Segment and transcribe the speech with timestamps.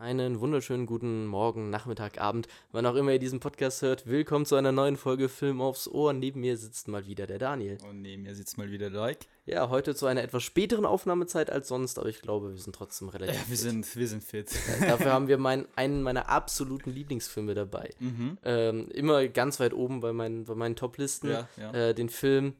[0.00, 4.06] Einen wunderschönen guten Morgen, Nachmittag, Abend, wann auch immer ihr diesen Podcast hört.
[4.06, 6.14] Willkommen zu einer neuen Folge Film aufs Ohr.
[6.14, 7.76] Neben mir sitzt mal wieder der Daniel.
[7.86, 9.26] Und neben mir sitzt mal wieder der Like.
[9.44, 13.10] Ja, heute zu einer etwas späteren Aufnahmezeit als sonst, aber ich glaube, wir sind trotzdem
[13.10, 13.58] relativ Ja, wir fit.
[13.58, 14.50] sind, wir sind fit.
[14.80, 17.90] Ja, dafür haben wir mein, einen meiner absoluten Lieblingsfilme dabei.
[17.98, 18.38] Mhm.
[18.42, 21.28] Ähm, immer ganz weit oben bei meinen, bei meinen Top-Listen.
[21.28, 21.72] Ja, ja.
[21.74, 22.54] Äh, den Film,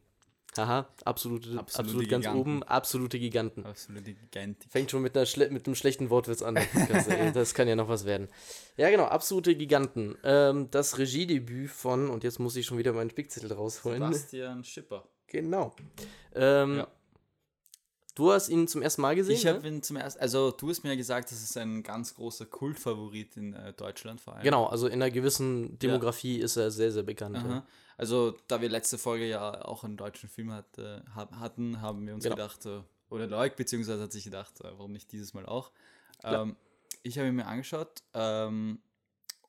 [0.56, 2.40] haha, absolute, Absolute absolut ganz Giganten.
[2.40, 3.64] oben, absolute Giganten.
[3.66, 4.70] Absolute Gigantik.
[4.70, 6.56] Fängt schon mit, einer schle mit einem schlechten Wortwitz an.
[6.56, 6.66] ey.
[7.34, 8.28] Das kann ja noch was werden.
[8.76, 10.16] Ja, genau, absolute Giganten.
[10.24, 14.02] Ähm, das Regiedebüt von, und jetzt muss ich schon wieder meinen Spickzettel rausholen.
[14.02, 15.04] Sebastian Schipper.
[15.28, 15.74] Genau.
[16.34, 16.88] Ähm, Ja.
[18.16, 19.36] Du hast ihn zum ersten Mal gesehen?
[19.36, 19.68] Ich habe ne?
[19.68, 23.36] ihn zum ersten, also du hast mir ja gesagt, das ist ein ganz großer Kultfavorit
[23.36, 24.42] in äh, Deutschland vor allem.
[24.42, 27.36] Genau, also in einer gewissen Demografie ist er sehr, sehr bekannt.
[27.36, 27.64] ja.
[28.00, 32.14] Also, da wir letzte Folge ja auch einen deutschen Film hatte, hab, hatten, haben wir
[32.14, 32.36] uns Genau.
[32.36, 35.70] gedacht, äh, oder Leuk beziehungsweise hat sich gedacht, äh, warum nicht dieses Mal auch.
[36.24, 36.56] Ähm,
[37.02, 38.80] ich habe ihn mir angeschaut ähm,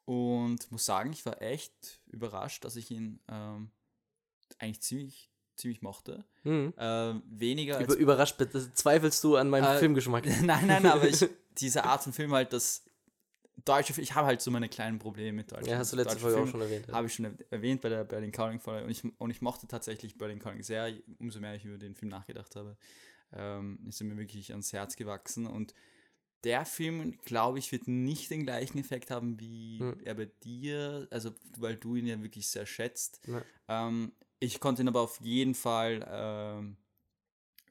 [0.04, 3.72] und muss sagen, ich war echt überrascht, dass ich ihn ähm,
[4.60, 6.26] eigentlich ziemlich, ziemlich mochte.
[6.44, 6.74] Mhm.
[6.78, 8.74] Ähm, weniger Über, überrascht, bitte.
[8.74, 10.26] zweifelst du an meinem Äh, Filmgeschmack?
[10.44, 11.26] nein, nein, aber ich,
[11.58, 12.84] diese Art von Film halt, das
[13.66, 16.20] deutsche Film, ich habe halt so meine kleinen Probleme mit deutschen Ja, hast du letzte
[16.20, 16.52] Folge auch Filmen.
[16.52, 16.88] schon erwähnt.
[16.88, 16.94] ja.
[16.94, 19.68] Habe ich schon er- erwähnt bei der Berlin Calling Folge und ich, und ich mochte
[19.68, 22.78] tatsächlich Berlin Calling sehr, umso mehr ich über den Film nachgedacht habe.
[23.34, 25.74] Ähm, ist mir wirklich ans Herz gewachsen und
[26.44, 30.00] der Film, glaube ich, wird nicht den gleichen Effekt haben wie Hm.
[30.04, 33.22] er bei dir, also weil du ihn ja wirklich sehr schätzt.
[33.28, 33.44] Ja.
[33.68, 36.78] Ähm, ich konnte ihn aber auf jeden Fall ähm,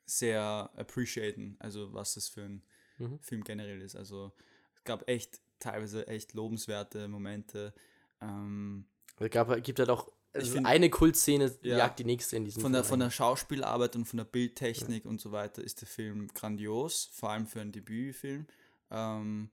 [0.06, 2.62] sehr appreciaten, also was das für ein
[2.98, 3.18] Mhm.
[3.20, 3.96] Film generell ist.
[3.96, 4.32] Also
[4.74, 7.72] es gab echt teilweise echt lobenswerte Momente.
[8.20, 8.86] Ähm,
[9.18, 11.78] Es gab, gibt halt auch Ich also find- eine Kultszene, Ja.
[11.78, 13.10] jagt die nächste in diesem von der, Film von der.
[13.10, 17.60] Schauspielarbeit und von der Bildtechnik und so weiter ist der Film grandios, vor allem für
[17.60, 18.46] einen Debütfilm.
[18.90, 19.50] Ähm,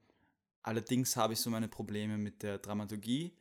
[0.63, 3.33] allerdings habe ich so meine Probleme mit der Dramaturgie,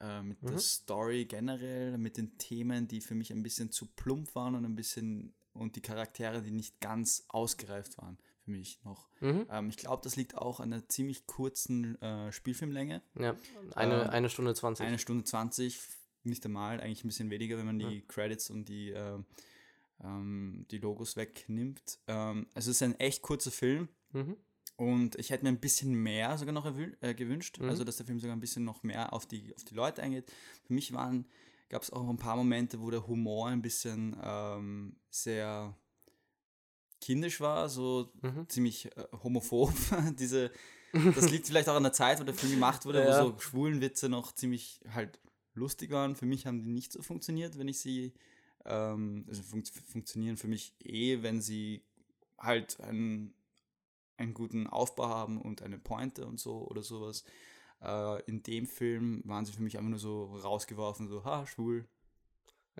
[0.00, 0.46] äh, mit Mhm.
[0.48, 4.64] der Story generell, mit den Themen, die für mich ein bisschen zu plump waren und
[4.64, 9.08] ein bisschen und die Charaktere, die nicht ganz ausgereift waren für mich noch.
[9.20, 9.46] Mhm.
[9.50, 13.02] Ähm, ich glaube, das liegt auch an der ziemlich kurzen äh, Spielfilmlänge.
[13.18, 13.34] Ja,
[13.74, 14.86] eine, Ähm, eine Stunde 20.
[14.86, 15.80] Eine Stunde 20,
[16.24, 19.24] nicht einmal, eigentlich ein bisschen weniger, wenn man die Credits und die, ähm,
[20.02, 21.98] ähm, die Logos wegnimmt.
[22.06, 24.36] Ähm, es ist ein echt kurzer Film Mhm.
[24.76, 26.66] und ich hätte mir ein bisschen mehr sogar noch
[27.00, 27.68] äh, gewünscht, Mhm.
[27.68, 30.30] also dass der Film sogar ein bisschen noch mehr auf die, auf die Leute eingeht.
[30.66, 31.26] Für mich waren,
[31.68, 35.76] gab es auch ein paar Momente, wo der Humor ein bisschen ähm, sehr
[37.04, 38.48] kindisch war, so Mhm.
[38.48, 39.72] ziemlich äh, homophob.
[40.18, 40.50] Diese,
[40.92, 43.24] das liegt vielleicht auch an der Zeit, wo der Film gemacht wurde, Ja.
[43.24, 45.20] wo so Schwulenwitze noch ziemlich halt
[45.54, 46.16] lustig waren.
[46.16, 48.12] Für mich haben die nicht so funktioniert, wenn ich sie,
[48.64, 51.82] ähm, also funkt, funktionieren für mich eh, wenn sie
[52.38, 53.34] halt einen,
[54.16, 57.24] einen guten Aufbau haben und eine Pointe und so oder sowas.
[57.82, 61.86] Äh, in dem Film waren sie für mich einfach nur so rausgeworfen, so, ha, schwul,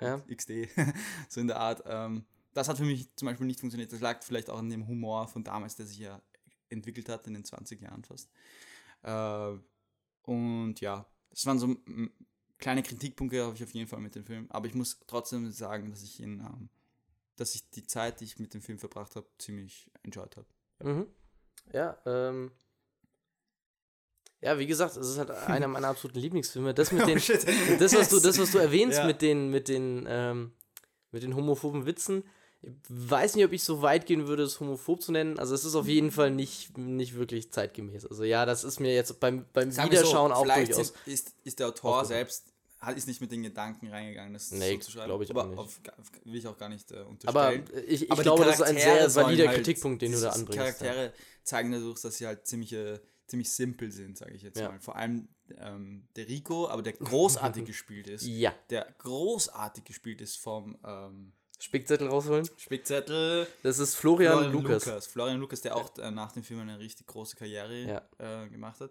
[0.00, 0.18] Ja.
[0.28, 0.68] XD,
[1.28, 1.82] so in der Art.
[1.86, 3.92] Ähm, das hat für mich zum Beispiel nicht funktioniert.
[3.92, 6.20] Das lag vielleicht auch an dem Humor von damals, der sich ja
[6.70, 8.30] entwickelt hat, in den 20 Jahren fast.
[9.02, 9.58] Äh,
[10.22, 11.76] und ja, das waren so
[12.58, 14.46] kleine Kritikpunkte, habe ich auf jeden Fall mit dem Film.
[14.50, 16.68] Aber ich muss trotzdem sagen, dass ich ihn, ähm,
[17.36, 20.46] dass ich die Zeit, die ich mit dem Film verbracht habe, ziemlich enjoyed habe.
[20.82, 21.06] Mhm.
[21.72, 22.52] Ja, ähm.
[24.40, 26.74] Ja, wie gesagt, es ist halt einer meiner absoluten Lieblingsfilme.
[26.74, 27.16] Das mit den,
[27.78, 29.06] das, was du, das, was du erwähnst Ja.
[29.06, 30.52] mit den, mit den, ähm,
[31.10, 32.24] mit den homophoben Witzen,
[32.88, 35.38] weiß nicht, ob ich so weit gehen würde, es homophob zu nennen.
[35.38, 38.06] Also es ist auf jeden Fall nicht, nicht wirklich zeitgemäß.
[38.06, 40.88] Also ja, das ist mir jetzt beim, beim wir so, Wiederschauen auch vielleicht durchaus.
[41.04, 42.46] sind- ist, ist der Autor selbst,
[42.96, 45.06] ist nicht mit den Gedanken reingegangen, das Nee, so zu schreiben.
[45.06, 45.58] glaub ich auch aber nicht.
[45.58, 45.80] Auf,
[46.24, 47.84] will ich auch gar nicht äh, Aber unterstellen.
[47.88, 50.54] ich, ich Aber glaube, das ist ein sehr valider halt- Kritikpunkt, den du da anbringst.
[50.56, 50.62] ja.
[50.64, 54.68] Charaktere zeigen dadurch, dass sie halt ziemlich, äh, ziemlich simpel sind, sage ich jetzt Ja.
[54.70, 54.80] mal.
[54.80, 58.26] Vor allem ähm, der Rico, aber der großartig gespielt ist.
[58.26, 58.54] Ja.
[58.70, 61.32] Der großartig gespielt ist vom ähm,
[61.64, 62.46] Spickzettel rausholen.
[62.58, 65.06] Spickzettel Das ist Florian, Lukas.
[65.06, 68.90] Florian Lukas, der auch äh, nach dem Film eine richtig große Karriere äh, gemacht hat.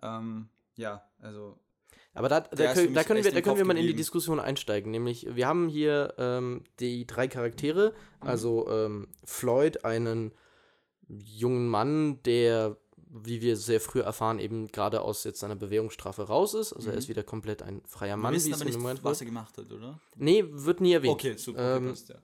[0.00, 1.58] Ähm, ja, also
[2.14, 3.96] Aber da, da, können, da können wir, da können wir mal in die.
[3.96, 4.92] Diskussion einsteigen.
[4.92, 7.92] Nämlich, wir haben hier ähm, die drei Charaktere.
[8.22, 8.28] Mhm.
[8.28, 10.32] Also ähm, Floyd, einen
[11.08, 12.76] jungen Mann, der,
[13.22, 16.72] wie wir sehr früh erfahren, eben gerade aus jetzt seiner Bewährungsstrafe raus ist.
[16.72, 19.20] Also er ist wieder komplett ein freier wir Mann, wie wissen aber nicht, Moment was
[19.20, 20.00] er gemacht hat, oder?
[20.16, 21.14] Nee, wird nie erwähnt.
[21.14, 21.76] Okay, super.
[21.76, 22.16] Ähm, ja.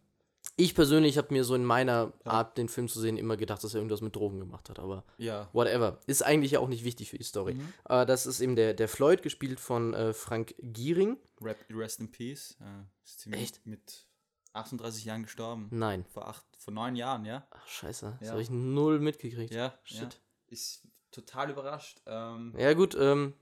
[0.57, 3.73] Ich persönlich habe mir so in meiner Art, den Film zu sehen, immer gedacht, dass
[3.75, 4.79] er irgendwas mit Drogen gemacht hat.
[4.79, 5.49] Aber ja.
[5.53, 5.99] whatever.
[6.07, 7.55] Ist eigentlich ja auch nicht wichtig für die Story.
[7.55, 7.73] Mhm.
[7.89, 11.19] Äh, das ist eben der, der Floyd, gespielt von äh, Frank Giering.
[11.41, 12.59] Rap, Rest in Peace.
[12.61, 12.65] Äh,
[13.05, 13.67] ist ziemlich Echt?
[13.67, 14.07] mit
[14.53, 15.69] 38 Jahren gestorben.
[15.71, 16.05] Nein.
[16.13, 17.47] Vor, acht, vor neun Jahren, ja?
[17.51, 18.17] Ach, scheiße.
[18.19, 18.33] Das Ja.
[18.33, 19.55] habe ich null mitgekriegt.
[19.55, 19.75] Ja.
[19.85, 20.21] Shit.
[20.51, 22.01] Ist total überrascht.
[22.07, 23.35] Ähm, Ja, gut, ähm,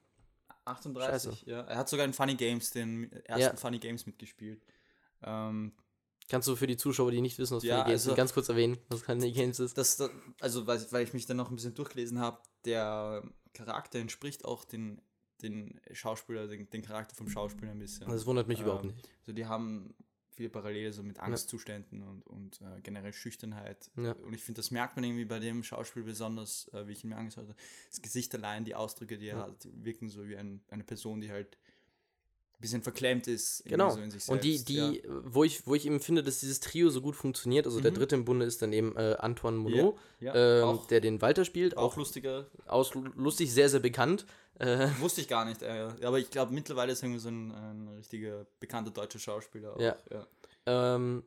[0.64, 1.62] 38, ja.
[1.62, 3.56] Er hat sogar in Funny Games, den ersten Ja.
[3.56, 4.62] Funny Games mitgespielt.
[5.22, 5.72] Ähm,
[6.28, 8.32] kannst du für die Zuschauer, die nicht wissen, was Ja, Funny Games also- sind, ganz
[8.34, 9.76] kurz erwähnen, was Funny Games ist?
[9.78, 10.10] das, das,
[10.40, 13.22] also weil, weil ich mich dann noch ein bisschen durchgelesen habe, der
[13.54, 15.00] Charakter entspricht auch den,
[15.42, 18.06] den Schauspieler, den, den Charakter vom Schauspieler ein bisschen.
[18.08, 19.08] Das wundert mich überhaupt Ähm, nicht.
[19.20, 19.94] Also die haben
[20.38, 23.90] viele Parallele so mit Angstzuständen und, und äh, generell Schüchternheit.
[23.96, 24.12] Ja.
[24.12, 27.10] Und ich finde, das merkt man irgendwie bei dem Schauspiel besonders, äh, wie ich ihn
[27.10, 27.58] mir angeschaut habe.
[27.90, 29.46] Das Gesicht allein, die Ausdrücke, die er Ja.
[29.48, 31.58] hat, wirken so wie ein, eine Person, die halt
[32.60, 33.60] bisschen verklemmt ist.
[33.60, 33.90] irgendwie Genau.
[33.90, 35.10] So in sich Und die, die, ja.
[35.24, 37.96] wo ich, wo ich eben finde, dass dieses Trio so gut funktioniert, also der Mhm.
[37.96, 41.76] dritte im Bunde ist dann eben äh, Antoine Monod, Ja, ähm, der den Walter spielt,
[41.76, 42.46] auch auch lustiger.
[42.66, 44.26] aus lustig sehr, sehr bekannt.
[44.58, 45.62] Äh, Wusste ich gar nicht.
[45.62, 49.74] Äh, aber ich glaube, mittlerweile ist er so ein, ein richtiger bekannter deutscher Schauspieler.
[49.76, 49.96] Auch, Ja.
[50.10, 50.26] ja.
[50.96, 51.22] ähm,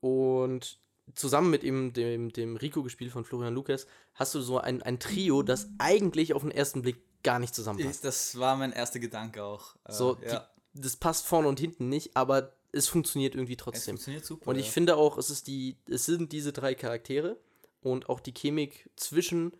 [0.00, 0.78] und
[1.14, 4.98] zusammen mit ihm, dem, dem Rico gespielt von Florian Lukas, hast du so ein, ein
[4.98, 8.04] Trio, das eigentlich auf den ersten Blick gar nicht zusammenpasst.
[8.04, 9.76] Das war mein erster Gedanke auch.
[9.84, 10.48] Äh, So, ja.
[10.80, 13.94] Das passt vorne und hinten nicht, aber es funktioniert irgendwie es trotzdem.
[13.96, 14.48] funktioniert super.
[14.48, 14.72] Und ich ja.
[14.72, 17.38] finde auch, es ist die, es sind diese drei Charaktere
[17.80, 19.52] und auch die Chemik zwischen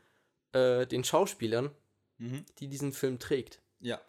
[0.53, 1.71] äh, den Schauspielern,
[2.19, 2.47] Mhm.
[2.61, 3.61] die diesen Film trägt.
[3.81, 4.01] Ja,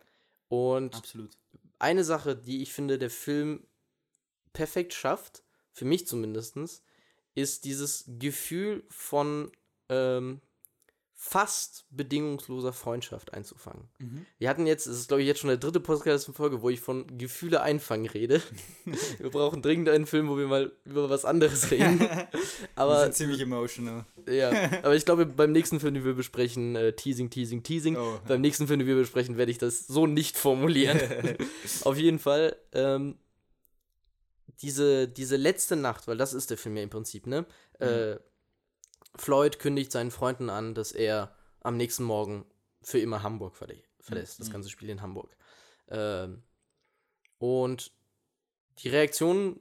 [0.48, 1.32] Und absolut.
[1.78, 3.68] eine Sache, die ich finde, der Film
[4.54, 5.44] perfekt schafft,
[5.74, 6.56] für mich zumindest,
[7.36, 9.52] ist dieses Gefühl von
[9.90, 10.40] ähm,
[11.20, 13.90] fast bedingungsloser Freundschaft einzufangen.
[13.98, 14.28] Mhm.
[14.38, 17.18] Wir hatten jetzt, es ist glaube ich jetzt schon der dritte Podcast-Folge, wo ich von
[17.18, 18.40] Gefühle einfangen rede.
[19.18, 22.00] wir brauchen dringend einen Film, wo wir mal über was anderes reden.
[22.02, 22.28] Wir
[22.76, 24.06] Aber sind ziemlich emotional.
[24.30, 24.52] ja,
[24.84, 28.20] aber ich glaube, beim nächsten Film, den wir besprechen, äh, Teasing, Teasing, Teasing, Oh.
[28.28, 31.00] beim nächsten Film, den wir besprechen, werde ich das so nicht formulieren.
[31.82, 33.18] Auf jeden Fall, ähm,
[34.62, 37.46] diese, diese letzte Nacht, weil das ist der Film ja im Prinzip, ne?
[37.80, 38.18] Äh,
[39.16, 42.46] Floyd kündigt seinen Freunden an, dass er am nächsten Morgen
[42.82, 44.54] für immer Hamburg verlä verlässt, das Mhm.
[44.54, 45.36] ganze Spiel in Hamburg.
[45.90, 46.44] Ähm,
[47.40, 47.92] und
[48.80, 49.60] die Reaktion,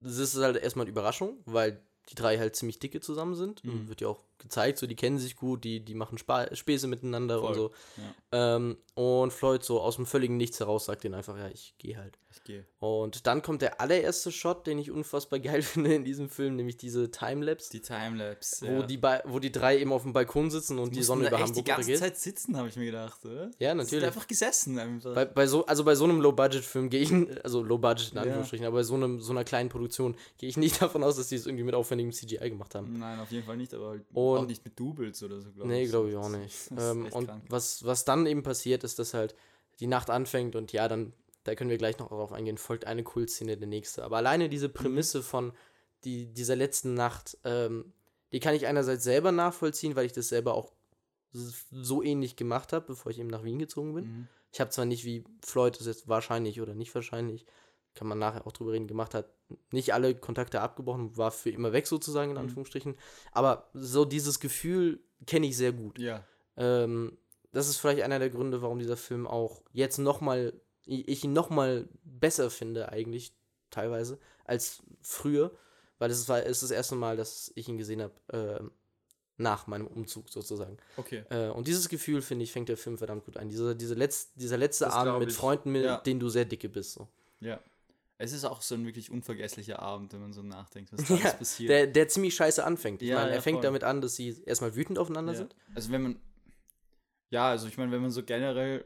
[0.00, 3.64] das ist halt erstmal eine Überraschung, weil die drei halt ziemlich dicke zusammen sind.
[3.64, 3.88] Mhm.
[3.88, 7.40] Wird ja auch gezeigt, so die kennen sich gut, die, die machen Spa Späße miteinander
[7.40, 7.70] Voll, und so.
[7.96, 8.56] ja.
[8.56, 11.96] Ähm, und Floyd so aus dem völligen Nichts heraus sagt denen einfach, ja, ich gehe
[11.96, 12.18] halt.
[12.30, 12.66] Ich gehe.
[12.80, 16.76] Und dann kommt der allererste Shot, den ich unfassbar geil finde in diesem Film, nämlich
[16.76, 18.66] diese Timelapse, Die Timelapse.
[18.68, 21.38] wo, die Ba- wo die drei eben auf dem Balkon sitzen und die Sonne über
[21.38, 21.94] Hamburg die ganze.
[21.94, 23.44] Zeit sitzen, habe ich mir gedacht, oder?
[23.58, 23.88] Ja, Die natürlich.
[23.90, 24.78] sind einfach gesessen.
[24.78, 25.14] Einfach.
[25.14, 27.12] Bei, bei so, also bei so einem Low-Budget-Film gehe ich,
[27.44, 28.22] also Low-Budget in Ja.
[28.22, 31.28] Anführungsstrichen, aber bei so, einem, so einer kleinen Produktion gehe ich nicht davon aus, dass
[31.28, 32.98] die es irgendwie mit aufwendigem CGI gemacht haben.
[32.98, 35.68] Nein, auf jeden Fall nicht, aber halt Und- auch nicht mit Doubles oder so, glaube
[35.68, 35.90] Nee, ich.
[35.90, 36.54] glaube ich auch nicht.
[36.78, 37.42] Ähm, und krank.
[37.48, 39.34] was, was dann eben passiert, ist, dass halt
[39.80, 41.12] die Nacht anfängt und ja, dann,
[41.44, 44.04] da können wir gleich noch darauf eingehen, folgt eine Kultszene der nächste.
[44.04, 45.52] Aber alleine diese Prämisse von
[46.04, 47.92] die, dieser letzten Nacht, ähm,
[48.32, 50.72] die kann ich einerseits selber nachvollziehen, weil ich das selber auch
[51.32, 54.04] so ähnlich gemacht habe, bevor ich eben nach Wien gezogen bin.
[54.04, 54.28] Mhm.
[54.52, 57.44] Ich habe zwar nicht, wie Floyd das jetzt wahrscheinlich oder nicht wahrscheinlich,
[57.94, 59.28] kann man nachher auch drüber reden, gemacht hat,
[59.72, 62.42] nicht alle Kontakte abgebrochen, war für immer weg sozusagen, in Mhm.
[62.42, 62.96] Anführungsstrichen.
[63.32, 65.98] Aber so dieses Gefühl kenne ich sehr gut.
[65.98, 66.24] Ja,
[66.56, 67.16] Ähm,
[67.52, 70.52] das ist vielleicht einer der Gründe, warum dieser Film auch jetzt nochmal,
[70.84, 73.32] ich ihn nochmal besser finde, eigentlich
[73.70, 75.52] teilweise, als früher,
[75.98, 78.70] weil es war es ist das erste Mal, dass ich ihn gesehen habe, ähm,
[79.40, 80.78] nach meinem Umzug sozusagen.
[80.96, 81.24] okay.
[81.30, 83.48] Äh, und dieses Gefühl, finde ich, fängt der Film verdammt gut ein.
[83.48, 85.32] Dieser, diese letz, dieser letzte Das Abend mit.
[85.32, 85.98] Freunden, mit Ja.
[85.98, 86.94] denen du sehr dicke bist.
[86.94, 87.06] So.
[87.40, 87.60] Ja.
[88.20, 91.24] Es ist auch so ein wirklich unvergesslicher Abend, wenn man so nachdenkt, was da alles
[91.24, 91.70] Ja, passiert.
[91.70, 93.00] der, der ziemlich scheiße anfängt.
[93.02, 93.62] Ich Ja, meine, er ja, fängt voll.
[93.62, 95.54] damit an, dass sie erstmal wütend aufeinander sind.
[95.74, 96.20] Also wenn man,
[97.30, 98.84] ja, also ich meine, wenn man so generell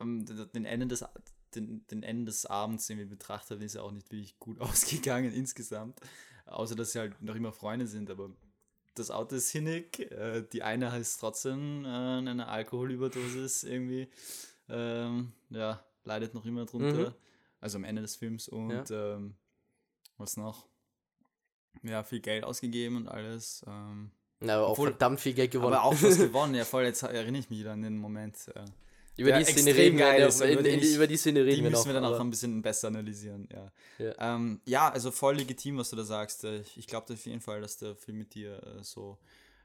[0.00, 1.04] ähm, den, Ende des,
[1.54, 6.00] den, den Ende des Abends irgendwie betrachtet, ist ja auch nicht wirklich gut ausgegangen insgesamt.
[6.46, 8.30] Außer, dass sie halt noch immer Freunde sind, aber
[8.96, 14.08] das Auto ist hinnig, äh, die eine ist trotzdem äh, an einer Alkoholüberdosis irgendwie,
[14.68, 17.10] ähm, ja, leidet noch immer drunter.
[17.10, 17.14] Mhm.
[17.62, 19.36] Also am Ende des Films und ähm,
[20.18, 20.66] was noch?
[21.82, 23.64] Ja, viel Geld ausgegeben und alles.
[23.66, 24.10] Ähm,
[24.42, 25.74] Ja, aber auch Obwohl- verdammt viel Geld gewonnen.
[25.74, 28.36] aber auch was gewonnen, ja voll, jetzt erinnere ich mich wieder an den Moment.
[28.54, 28.64] Äh,
[29.16, 31.62] über, Ja, die Szene reden wir, geil in über die- über die Szene reden die
[31.64, 31.86] wir müssen noch.
[31.86, 33.70] wir dann auch ein bisschen besser analysieren, ja.
[33.98, 34.34] Ja.
[34.34, 36.44] Ähm, ja, also voll legitim, was du da sagst.
[36.44, 39.18] Äh, Ich, ich glaube auf jeden Fall, dass der Film mit dir äh, so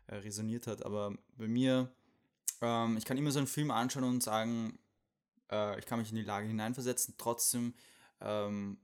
[0.08, 0.86] äh, resoniert hat.
[0.86, 1.90] Aber bei mir,
[2.62, 4.78] ähm, ich kann immer so einen Film anschauen und sagen,
[5.52, 7.74] äh, ich kann mich in die Lage hineinversetzen, trotzdem
[8.22, 8.78] ähm,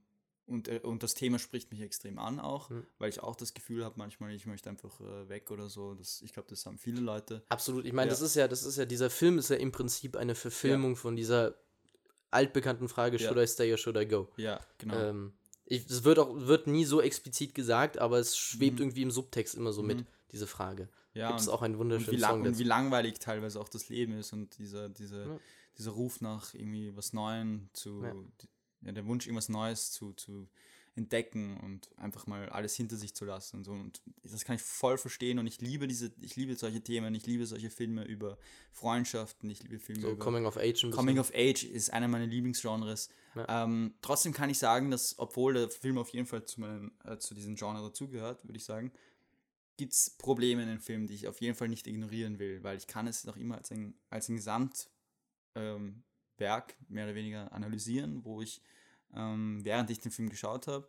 [0.45, 2.85] und, äh, und das Thema spricht mich extrem an auch, Mhm.
[2.99, 5.93] weil ich auch das Gefühl habe, manchmal, ich möchte einfach äh, weg oder so.
[5.95, 7.43] Das, ich glaube, das haben viele Leute.
[7.49, 7.85] Absolut.
[7.85, 8.11] Ich meine, Ja.
[8.11, 11.15] das ist ja, das ist ja, dieser Film ist ja im Prinzip eine Verfilmung von
[11.15, 11.55] dieser
[12.31, 13.27] altbekannten Frage, Ja.
[13.29, 14.27] should I stay or should I go?
[14.37, 14.95] Ja, genau.
[14.99, 15.33] Ähm,
[15.65, 18.81] es wird auch, wird nie so explizit gesagt, aber es schwebt Mhm.
[18.85, 20.07] irgendwie im Subtext immer so mit, Mhm.
[20.31, 20.89] diese Frage.
[21.13, 23.59] Ja, gibt es und- auch einen und wunderschönen wie, lang, Song und wie langweilig teilweise
[23.61, 25.39] auch das Leben ist und dieser, dieser, Ja.
[25.77, 28.15] Dieser Ruf nach irgendwie was Neuem zu, Ja.
[28.85, 28.91] ja.
[28.91, 30.47] der Wunsch, irgendwas Neues zu, zu
[30.95, 33.71] entdecken und einfach mal alles hinter sich zu lassen und so.
[33.71, 37.25] Und das kann ich voll verstehen und ich liebe diese, ich liebe solche Themen, ich
[37.25, 38.37] liebe solche Filme über
[38.71, 40.85] Freundschaften, ich liebe Filme So über Coming of Age.
[40.91, 43.09] Coming of Age ist einer meiner Lieblingsgenres.
[43.33, 43.63] Ja.
[43.63, 47.17] Ähm, trotzdem kann ich sagen, dass, obwohl der Film auf jeden Fall zu, meinen, äh,
[47.17, 48.91] zu diesem Genre dazugehört, würde ich sagen,
[49.77, 52.77] gibt es Probleme in den Film, die ich auf jeden Fall nicht ignorieren will, weil
[52.77, 54.92] ich kann es noch immer als ein, als ein Gesamtwerk
[55.55, 56.03] ähm,
[56.37, 58.61] Werk mehr oder weniger analysieren, wo ich,
[59.13, 60.87] ähm, während ich den Film geschaut habe,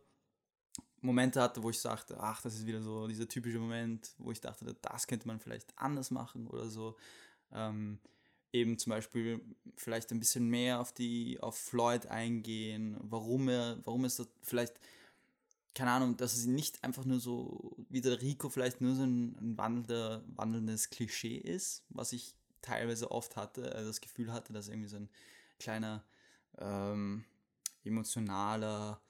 [1.00, 4.40] Momente hatte, wo ich sagte, ach, das ist wieder so dieser typische Moment, wo ich
[4.40, 6.96] dachte, das könnte man vielleicht anders machen oder so.
[7.52, 7.98] Ähm,
[8.52, 9.40] eben zum Beispiel
[9.76, 14.80] vielleicht ein bisschen mehr auf die, auf Floyd eingehen, warum er, warum das vielleicht,
[15.74, 19.36] keine Ahnung, dass es nicht einfach nur so, wie der Rico vielleicht nur so ein,
[19.40, 24.88] ein wandelndes Klischee ist, was ich teilweise oft hatte, äh, das Gefühl hatte, dass irgendwie
[24.88, 25.10] so ein
[25.58, 26.04] kleiner,
[26.58, 27.24] ähm,
[27.84, 29.00] emotionaler,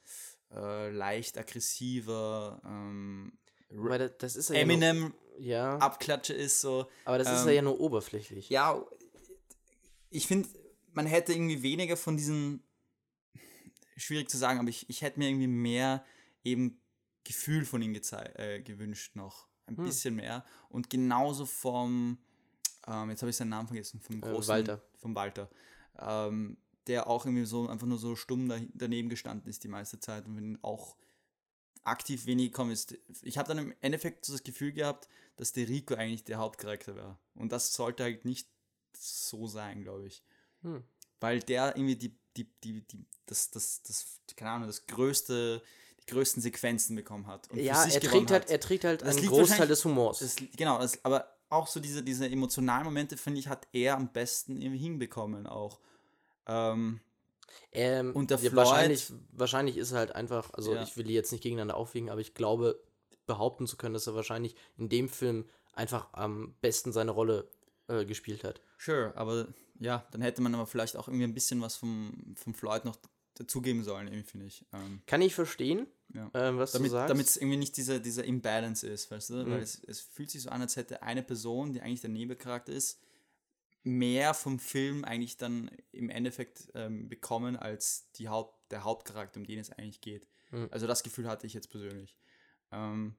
[0.50, 3.38] äh, leicht aggressiver ähm,
[3.70, 6.88] ja Eminem Ja, Abklatsche ist so.
[7.04, 8.49] aber das ist ähm, ja nur oberflächlich.
[8.50, 8.84] Ja,
[10.11, 10.49] ich finde,
[10.92, 12.62] man hätte irgendwie weniger von diesen,
[13.96, 16.04] schwierig zu sagen, aber ich, ich hätte mir irgendwie mehr
[16.44, 16.80] eben
[17.25, 19.49] Gefühl von ihm äh, gewünscht noch.
[19.66, 19.84] Ein Hm.
[19.84, 20.44] bisschen mehr.
[20.68, 22.18] Und genauso vom,
[22.87, 24.83] ähm, jetzt habe ich seinen Namen vergessen, vom Äh, großen, Walter.
[24.97, 25.49] vom Walter,
[25.99, 30.00] ähm, der auch irgendwie so einfach nur so stumm da, daneben gestanden ist die meiste
[30.00, 30.97] Zeit und wenn auch
[31.85, 32.97] aktiv wenig gekommen ist.
[33.23, 36.97] Ich habe dann im Endeffekt so das Gefühl gehabt, dass der Rico eigentlich der Hauptcharakter
[36.97, 37.19] war.
[37.35, 38.49] Und das sollte halt nicht
[38.97, 40.23] so sein, glaube ich.
[40.62, 40.83] Hm.
[41.21, 45.62] Weil der irgendwie die, die, die, die, das, das, das, keine Ahnung, das größte,
[46.00, 47.49] die größten Sequenzen bekommen hat.
[47.55, 50.21] Ja, sich er trägt, halt, er trägt halt einen Großteil des Humors.
[50.21, 54.12] Das, genau, das, aber auch so diese, diese emotionalen Momente, finde ich, hat er am
[54.12, 55.80] besten irgendwie hinbekommen auch.
[56.46, 57.00] Ähm,
[57.70, 60.82] Ähm, Und der ja, Floyd- wahrscheinlich, wahrscheinlich ist er halt einfach, also Ja.
[60.82, 62.80] ich will die jetzt nicht gegeneinander aufwiegen, aber ich glaube,
[63.26, 67.49] behaupten zu können, dass er wahrscheinlich in dem Film einfach am besten seine Rolle
[67.88, 68.61] äh, gespielt hat.
[68.78, 69.46] sure, aber
[69.78, 72.96] ja, dann hätte man aber vielleicht auch irgendwie ein bisschen was vom, vom Floyd noch
[73.34, 74.64] dazugeben sollen, irgendwie, finde ich.
[74.73, 76.30] Ähm, Kann ich verstehen, Ja.
[76.34, 77.11] ähm, was damit du sagst.
[77.11, 79.34] damit es irgendwie nicht dieser, dieser Imbalance ist, weißt du?
[79.34, 79.50] Mhm.
[79.50, 82.73] Weil es, es fühlt sich so an, als hätte eine Person, die eigentlich der Nebencharakter
[82.73, 83.00] ist,
[83.82, 89.46] mehr vom Film eigentlich dann im Endeffekt ähm, bekommen als die Haupt, der Hauptcharakter, um
[89.46, 90.26] den es eigentlich geht.
[90.50, 90.68] Mhm.
[90.70, 92.16] Also das Gefühl hatte ich jetzt persönlich.
[92.73, 93.14] Ähm,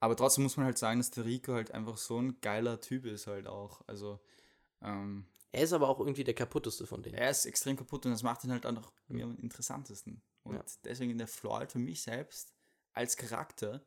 [0.00, 3.06] aber trotzdem muss man halt sagen, dass der Rico halt einfach so ein geiler Typ
[3.06, 3.80] ist halt auch.
[3.86, 4.20] Also
[4.82, 7.16] ähm, er ist aber auch irgendwie der kaputteste von denen.
[7.16, 10.20] er ist extrem kaputt und das macht ihn halt auch noch irgendwie am interessantesten.
[10.46, 10.64] Und Ja.
[10.84, 12.52] deswegen der Floyd für mich selbst
[12.92, 13.82] als Charakter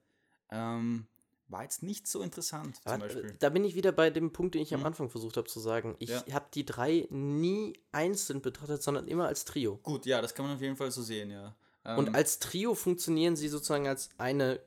[0.51, 1.07] ähm,
[1.47, 3.25] war jetzt nicht so interessant Beispiel.
[3.31, 4.85] äh, da bin ich wieder bei dem Punkt, den ich am Mhm.
[4.87, 5.95] Anfang versucht habe zu sagen.
[5.99, 6.23] Ich Ja.
[6.31, 9.77] habe die drei nie einzeln betrachtet, sondern immer als Trio.
[9.77, 11.55] Gut, ja, das kann man auf jeden Fall so sehen, ja.
[11.85, 14.59] Ähm, Und als Trio funktionieren sie sozusagen als eine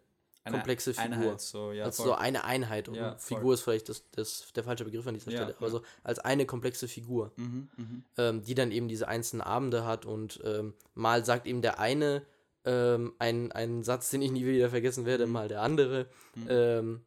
[0.44, 1.04] eine komplexe Figur.
[1.12, 2.06] Einheit, so, ja, als voll.
[2.06, 2.88] so eine Einheit.
[2.88, 3.36] Und Ja, voll.
[3.38, 5.54] Figur ist vielleicht das, das, der falsche Begriff an dieser Stelle.
[5.58, 5.64] ja.
[5.64, 8.04] Also als eine komplexe Figur, Mhm, mhm.
[8.18, 12.24] ähm, die dann eben diese einzelnen Abende hat und ähm, mal sagt eben der eine
[12.64, 15.32] ähm, einen, einen Satz, den ich nie wieder vergessen werde, Mhm.
[15.32, 16.06] mal der andere.
[16.48, 17.02] Ähm,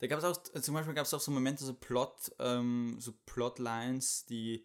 [0.00, 3.12] Da gab es auch, zum Beispiel gab es auch so Momente, so Plot, ähm, so
[3.26, 4.64] Plotlines, die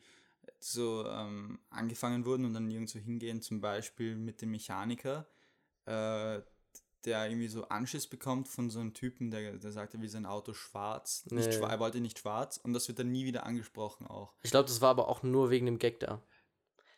[0.60, 5.28] so ähm, angefangen wurden und dann nirgendwo hingehen, zum Beispiel mit dem Mechaniker,
[5.86, 6.40] äh,
[7.08, 10.54] der irgendwie so Anschiss bekommt von so einem Typen, der, der sagte, wie sein Auto
[10.54, 11.24] schwarz.
[11.32, 11.54] Nicht Nee.
[11.58, 14.34] schwa er wollte nicht schwarz und das wird dann nie wieder angesprochen auch.
[14.44, 16.22] ich glaube, das war aber auch nur wegen dem Gag da.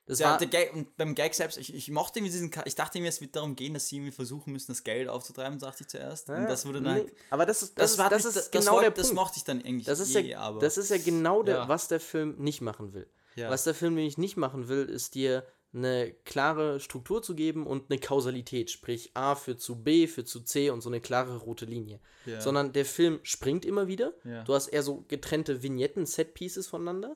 [0.08, 2.74] Das Der, war, der Gag, und beim Gag selbst, ich, ich mochte irgendwie diesen, ich
[2.74, 5.84] dachte mir, es wird darum gehen, dass sie irgendwie versuchen müssen, das Geld aufzutreiben, dachte
[5.84, 6.30] ich zuerst.
[6.30, 8.72] und das wurde dann nee, aber das ist, das, war ist, das nicht- ist genau
[8.72, 9.22] wollte- der Das Punkt.
[9.22, 10.60] mochte ich dann eigentlich Das ist, eh, ja, aber.
[10.62, 11.68] das ist ja genau der, Ja.
[11.68, 13.08] was der Film nicht machen will.
[13.36, 13.51] ja.
[13.51, 17.92] Was der Film nämlich nicht machen will, ist dir eine klare Struktur zu geben und
[17.92, 21.66] eine Kausalität, sprich A führt zu B, führt zu C und so eine klare rote
[21.66, 22.00] Linie.
[22.26, 22.42] Ja.
[22.42, 24.14] Sondern der Film springt immer wieder.
[24.24, 24.44] Ja.
[24.44, 27.16] Du hast eher so getrennte Vignetten, Set-Pieces voneinander.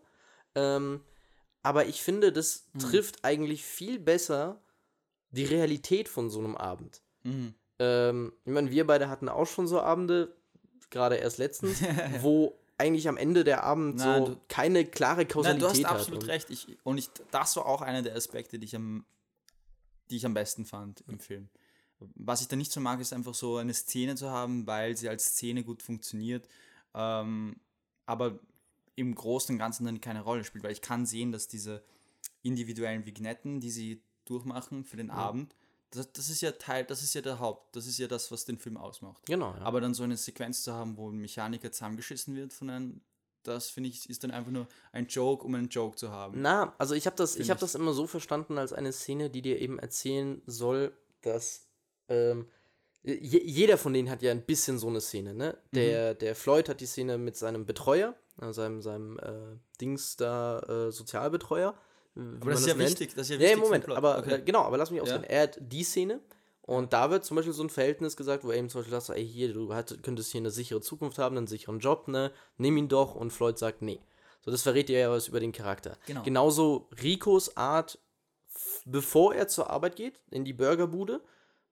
[0.56, 1.02] Ähm,
[1.64, 2.82] aber ich finde, das Hm.
[2.82, 4.62] trifft eigentlich viel besser
[5.32, 7.02] die Realität von so einem Abend.
[7.24, 7.56] Mhm.
[7.80, 10.36] Ähm, ich meine, wir beide hatten auch schon so Abende,
[10.92, 11.82] gerade erst letztens,
[12.22, 15.84] wo eigentlich am Ende der Abend Nein, so du- keine klare Nein, Kausalität du hast
[15.86, 16.00] hat.
[16.00, 16.50] absolut und- recht.
[16.50, 19.06] Ich, und ich, das war auch einer der Aspekte, die ich am,
[20.10, 21.50] die ich am besten fand im Film.
[22.16, 25.08] Was ich da nicht so mag, ist einfach so eine Szene zu haben, weil sie
[25.08, 26.48] als Szene gut funktioniert,
[26.94, 27.56] ähm,
[28.06, 28.40] aber
[28.96, 31.84] im Großen und Ganzen dann keine Rolle spielt, weil ich kann sehen, dass diese
[32.42, 35.56] individuellen Vignetten, die sie durchmachen für den Abend,
[35.96, 38.46] das, das ist ja Teil, das ist ja der Haupt, das ist ja das, was
[38.46, 39.26] den Film ausmacht.
[39.26, 39.62] Genau, ja.
[39.62, 43.02] Aber dann so eine Sequenz zu haben, wo ein Mechaniker zusammengeschissen wird von einem,
[43.44, 46.42] das finde ich, ist dann einfach nur ein Joke, um einen Joke zu haben.
[46.42, 49.42] Na, also ich habe das, ich habe das immer so verstanden als eine Szene, die
[49.42, 51.68] dir eben erzählen soll, dass
[52.08, 52.48] ähm,
[53.04, 55.58] je, jeder von denen hat ja ein bisschen so eine Szene, ne?
[55.72, 55.76] Mhm.
[55.76, 60.60] Der, der Floyd hat die Szene mit seinem Betreuer, äh, seinem, seinem äh, Dings da,
[60.60, 61.78] äh, Sozialbetreuer.
[62.16, 64.18] Wie Aber das ist ja wichtig, das ist ja Ja, wichtig ja, den Moment, aber
[64.20, 64.34] Okay.
[64.36, 65.04] äh, genau, aber lass mich Ja.
[65.04, 65.24] ausreden.
[65.24, 66.20] Er hat die Szene
[66.62, 69.18] und da wird zum Beispiel so ein Verhältnis gesagt, wo er ihm zum Beispiel sagt,
[69.18, 72.78] ey, hier, du hat, könntest hier eine sichere Zukunft haben, einen sicheren Job, ne, nimm
[72.78, 74.00] ihn doch und Floyd sagt, nee.
[74.42, 75.98] So, das verrät dir ja was über den Charakter.
[76.06, 76.24] Genau.
[76.24, 77.98] Genauso Ricos Art,
[78.86, 81.22] bevor er zur Arbeit geht, in die Burgerbude,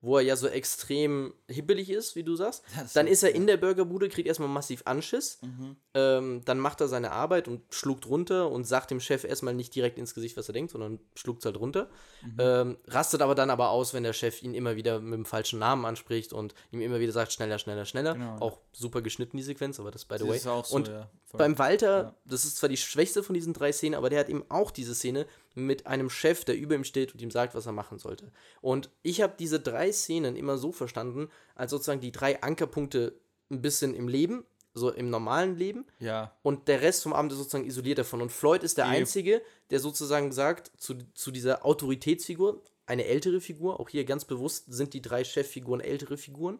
[0.04, 3.30] wo er ja so extrem hibbelig ist, wie du sagst, Ja, das dann ist er
[3.30, 3.36] ja.
[3.36, 5.76] in der Burgerbude, kriegt erstmal massiv Anschiss, Mhm.
[5.94, 9.74] ähm, dann macht er seine Arbeit und schluckt runter und sagt dem Chef erstmal nicht
[9.74, 11.88] direkt ins Gesicht, was er denkt, sondern schluckt es halt runter.
[12.22, 12.36] Mhm.
[12.38, 15.58] Ähm, rastet aber dann aber aus, wenn der Chef ihn immer wieder mit dem falschen
[15.60, 18.14] Namen anspricht und ihm immer wieder sagt, schneller, schneller, schneller.
[18.14, 18.40] Genau, ja.
[18.40, 20.36] Auch super geschnitten, die Sequenz, aber das by the Das way.
[20.36, 21.08] ist auch so, und ja.
[21.32, 22.14] beim Walter, Ja.
[22.24, 24.94] das ist zwar die schwächste von diesen drei Szenen, aber der hat eben auch diese
[24.96, 28.32] Szene mit einem Chef, der über ihm steht und ihm sagt, was er machen sollte.
[28.60, 33.14] Und ich habe diese drei Szenen immer so verstanden, als sozusagen die drei Ankerpunkte
[33.50, 34.44] ein bisschen im Leben,
[34.74, 38.22] so im normalen Leben, ja, und der Rest vom Abend ist sozusagen isoliert davon.
[38.22, 43.40] Und Floyd ist der Die- Einzige, der sozusagen sagt, zu, zu dieser Autoritätsfigur, eine ältere
[43.40, 46.58] Figur, auch hier ganz bewusst sind die drei Cheffiguren ältere Figuren,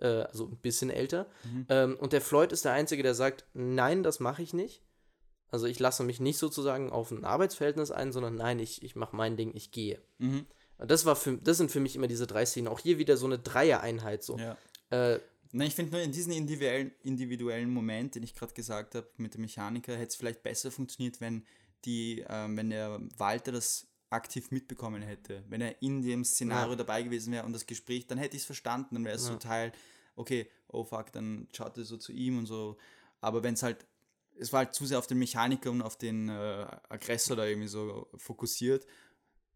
[0.00, 1.26] äh, also ein bisschen älter.
[1.44, 1.66] Mhm.
[1.68, 4.82] Ähm, und der Floyd ist der Einzige, der sagt, nein, das mache ich nicht.
[5.52, 9.14] Also ich lasse mich nicht sozusagen auf ein Arbeitsverhältnis ein, sondern nein, ich, ich mache
[9.14, 10.00] mein Ding, ich gehe.
[10.18, 10.46] Mhm.
[10.78, 12.68] Und das, war für, das sind für mich immer diese drei Szenen.
[12.68, 14.24] Auch hier wieder so eine Dreier-Einheit.
[14.24, 14.38] So.
[14.38, 14.56] ja.
[14.90, 15.20] Äh,
[15.54, 19.34] Nein, ich finde nur in diesem individuellen, individuellen Moment, den ich gerade gesagt habe, mit
[19.34, 21.44] dem Mechaniker, hätte es vielleicht besser funktioniert, wenn
[21.84, 25.44] die, ähm, wenn der Walter das aktiv mitbekommen hätte.
[25.48, 26.76] Wenn er in dem Szenario Ja.
[26.76, 29.32] dabei gewesen wäre und das Gespräch, dann hätte ich es verstanden, dann wäre es so
[29.34, 29.38] Ja.
[29.38, 29.72] Teil,
[30.16, 32.78] okay, oh fuck, dann schaut er so zu ihm und so.
[33.20, 33.84] Aber wenn es halt,
[34.42, 37.68] es war halt zu sehr auf den Mechaniker und auf den äh, Aggressor da irgendwie
[37.68, 38.86] so fokussiert.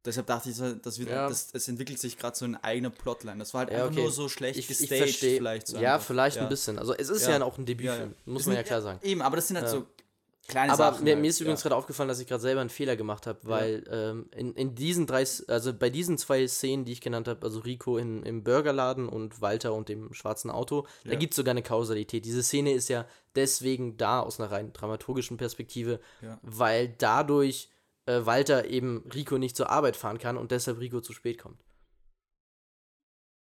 [0.05, 1.29] Deshalb dachte ich, das, wird, Ja.
[1.29, 3.39] das, es entwickelt sich gerade so ein eigener Plotline.
[3.41, 4.03] Das war halt Ja, einfach okay.
[4.03, 5.37] nur so schlecht ich, ich gestaged verstehe.
[5.39, 5.67] vielleicht.
[5.67, 6.07] So ja, einfach.
[6.07, 6.43] vielleicht Ja.
[6.45, 6.79] ein bisschen.
[6.79, 9.01] Also es ist ja, auch ein Debütfilm, muss Das man ja klar sagen.
[9.03, 9.85] Eben, aber das sind halt so
[10.47, 11.05] kleine Aber Sachen.
[11.05, 11.21] mir, halt.
[11.23, 11.69] mir ist übrigens ja.
[11.69, 15.07] gerade aufgefallen, dass ich gerade selber einen Fehler gemacht habe, weil ähm, in, in diesen
[15.07, 19.09] drei, also bei diesen zwei Szenen, die ich genannt habe, also Rico in, im Burgerladen
[19.09, 21.19] und Walter und dem schwarzen Auto, da Ja.
[21.19, 22.25] gibt es sogar eine Kausalität.
[22.25, 26.39] Diese Szene ist ja deswegen da aus einer rein dramaturgischen Perspektive, Ja.
[26.43, 27.69] weil dadurch
[28.07, 31.61] äh, Walter eben Rico nicht zur Arbeit fahren kann und deshalb Rico zu spät kommt.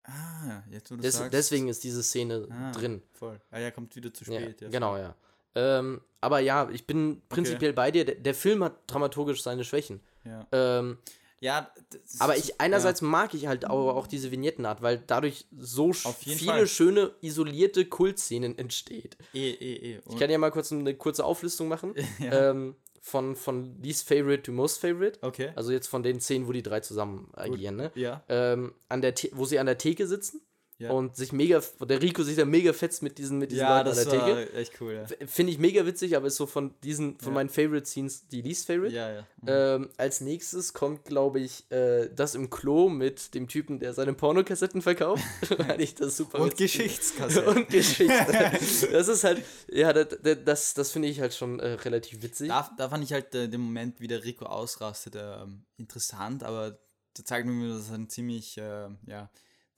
[0.03, 1.33] Ah, jetzt wo du Des, sagst.
[1.33, 3.03] deswegen ist diese Szene ah, drin.
[3.11, 3.39] Voll.
[3.51, 4.61] Ah, ja, kommt wieder zu Ja, spät.
[4.61, 5.15] Ja, genau, ja.
[5.55, 8.05] Ähm, aber ja, ich bin prinzipiell bei dir.
[8.05, 10.01] Der, der Film hat dramaturgisch seine Schwächen.
[10.25, 10.97] Ja, Ähm,
[11.39, 15.93] ja das aber ich einerseits mag ich halt auch, auch diese Vignettenart, weil dadurch so
[15.93, 16.67] viele Fall.
[16.67, 19.17] schöne isolierte Kultszenen entsteht.
[19.33, 19.99] Ja, eh, eh, eh.
[20.09, 22.51] Ich kann ja mal kurz eine kurze Auflistung machen ja.
[22.51, 25.19] ähm, von von least favorite to most favorite.
[25.21, 25.51] okay.
[25.55, 27.91] Also jetzt von den Szenen, wo die drei zusammen agieren, ne?
[27.95, 30.41] Ja, Ähm, an der The wo sie an der Theke sitzen
[30.79, 30.91] Ja.
[30.91, 33.89] und sich mega, der Rico sich da mega fetzt mit diesen mit diesen ja Leuten
[33.89, 34.53] das an der Theke.
[34.53, 34.93] war echt cool.
[34.93, 37.33] Ja, Finde ich mega witzig, aber ist so von diesen, von Ja.
[37.35, 38.95] meinen Favorite Scenes die least favorite.
[38.95, 39.11] ja.
[39.11, 39.25] ja.
[39.75, 44.13] Ähm, als nächstes kommt, glaube ich, äh, das im Klo mit dem Typen, der seine
[44.13, 45.23] Pornokassetten verkauft.
[45.57, 47.43] Weil ich das super Und witzig- Geschichtskasse.
[47.45, 48.15] Und Geschichte.
[48.91, 50.07] das ist halt, ja, das,
[50.45, 52.47] das, das, finde ich halt schon äh, relativ witzig.
[52.47, 56.79] da, da fand ich halt äh, den Moment, wie der Rico ausrastet, ähm, interessant, aber
[57.15, 59.29] da zeigt mir, dass er ein ziemlich, äh, ja,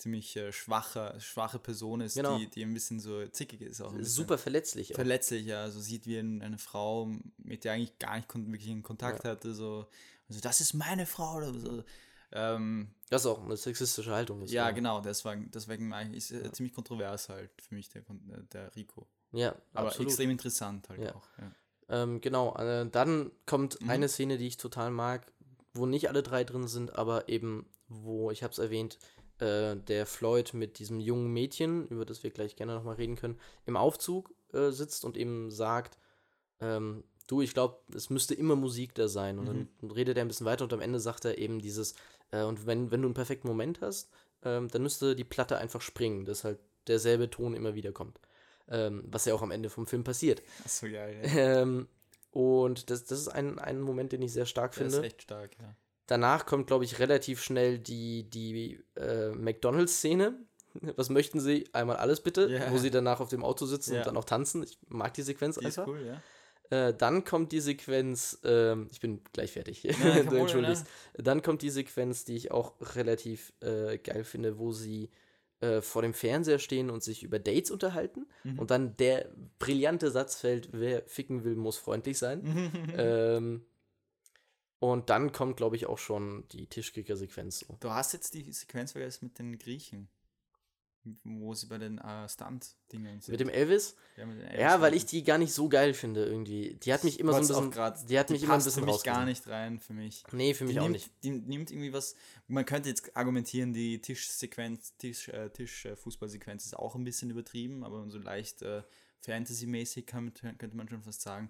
[0.01, 2.37] ziemlich äh, schwacher, schwache Person ist, Genau.
[2.37, 3.81] die, die ein bisschen so zickig ist.
[3.81, 3.93] Auch.
[4.01, 4.91] Super verletzlich.
[4.91, 4.95] auch.
[4.95, 5.61] verletzlich, ja.
[5.63, 9.53] Also sieht wie ein, eine Frau, mit der eigentlich gar nicht wirklich einen Kontakt hatte,
[9.53, 9.87] so,
[10.29, 11.83] also das ist meine Frau oder so.
[12.33, 14.41] Ähm, Das ist auch eine sexistische Haltung.
[14.41, 14.73] ist ja, klar.
[14.73, 19.07] genau, deswegen, deswegen eigentlich ist er ziemlich kontrovers halt für mich der, äh, der Rico.
[19.33, 20.07] Ja, Aber absolut.
[20.09, 21.15] extrem interessant halt Ja.
[21.15, 21.27] auch.
[21.37, 21.51] Ja.
[21.89, 23.89] Ähm, genau, äh, dann kommt Mhm.
[23.89, 25.29] eine Szene, die ich total mag,
[25.73, 28.97] wo nicht alle drei drin sind, aber eben, wo, ich habe es erwähnt,
[29.41, 33.39] äh, der Floyd mit diesem jungen Mädchen, über das wir gleich gerne nochmal reden können,
[33.65, 35.97] im Aufzug äh, sitzt und eben sagt,
[36.59, 39.39] ähm, du, ich glaube, es müsste immer Musik da sein.
[39.39, 39.67] Und Mhm.
[39.81, 41.95] dann redet er ein bisschen weiter und am Ende sagt er eben dieses,
[42.31, 44.09] äh, und wenn, wenn du einen perfekten Moment hast,
[44.43, 48.19] ähm, dann müsste die Platte einfach springen, dass halt derselbe Ton immer wieder kommt.
[48.67, 50.41] Ähm, was ja auch am Ende vom Film passiert.
[50.63, 51.21] Achso, ja, ja.
[51.23, 51.87] Ähm,
[52.31, 55.07] und das, das ist ein, ein Moment, den ich sehr stark Der ist finde.
[55.07, 55.75] echt stark, ja.
[56.11, 60.37] Danach kommt, glaube ich, relativ schnell die, die äh, McDonalds-Szene.
[60.97, 61.69] Was möchten Sie?
[61.71, 62.69] Einmal alles bitte, Ja.
[62.69, 63.99] wo sie danach auf dem Auto sitzen Ja.
[64.01, 64.61] und dann auch tanzen.
[64.63, 65.87] Ich mag die Sequenz Die ist einfach.
[65.91, 66.21] cool, ja.
[66.89, 70.85] Äh, dann kommt die Sequenz, ähm, ich bin gleich fertig, Problem, entschuldigst.
[71.13, 75.09] Dann kommt die Sequenz, die ich auch relativ äh, geil finde, wo sie
[75.61, 78.25] äh, vor dem Fernseher stehen und sich über Dates unterhalten.
[78.43, 78.59] Mhm.
[78.59, 82.41] Und dann der brillante Satz fällt, wer ficken will, muss freundlich sein.
[82.97, 83.65] ähm,
[84.81, 87.77] und dann kommt, glaube ich, auch schon die Tischkicker-Sequenz so.
[87.79, 90.09] Du hast jetzt die Sequenz vergessen mit den Griechen.
[91.23, 93.31] Wo sie bei den äh, Stunt-Dingen sind.
[93.31, 93.95] Mit dem Elvis?
[94.17, 96.75] ja, mit den Ja, weil Elvis- ich die gar nicht so geil finde irgendwie.
[96.75, 97.71] Die hat mich immer so ein bisschen.
[97.71, 100.23] grad- die hat mich immer ein bisschen für mich gar nicht rein für mich.
[100.31, 101.11] Nee, für mich die auch nimmt, nicht.
[101.23, 102.13] Die nimmt irgendwie was.
[102.47, 107.31] Man könnte jetzt argumentieren, die Tischsequenz, Tisch, äh, Tisch äh, Fußballsequenz ist auch ein bisschen
[107.31, 108.83] übertrieben, aber so leicht äh,
[109.21, 111.49] Fantasy-mäßig könnte man schon fast sagen.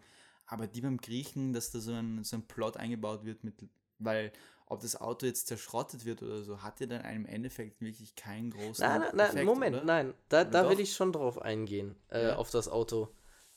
[0.51, 3.55] Aber die beim Griechen, dass da so ein, so ein Plot eingebaut wird mit,
[3.99, 4.31] weil
[4.65, 8.51] ob das Auto jetzt zerschrottet wird oder so, hat ja dann im Endeffekt wirklich keinen
[8.51, 9.85] großen Nein, nein, nein, Effekt, Moment, oder?
[9.85, 10.13] nein.
[10.29, 12.35] Da, Oder da will ich schon drauf eingehen, äh, Ja.
[12.35, 13.09] auf das Auto.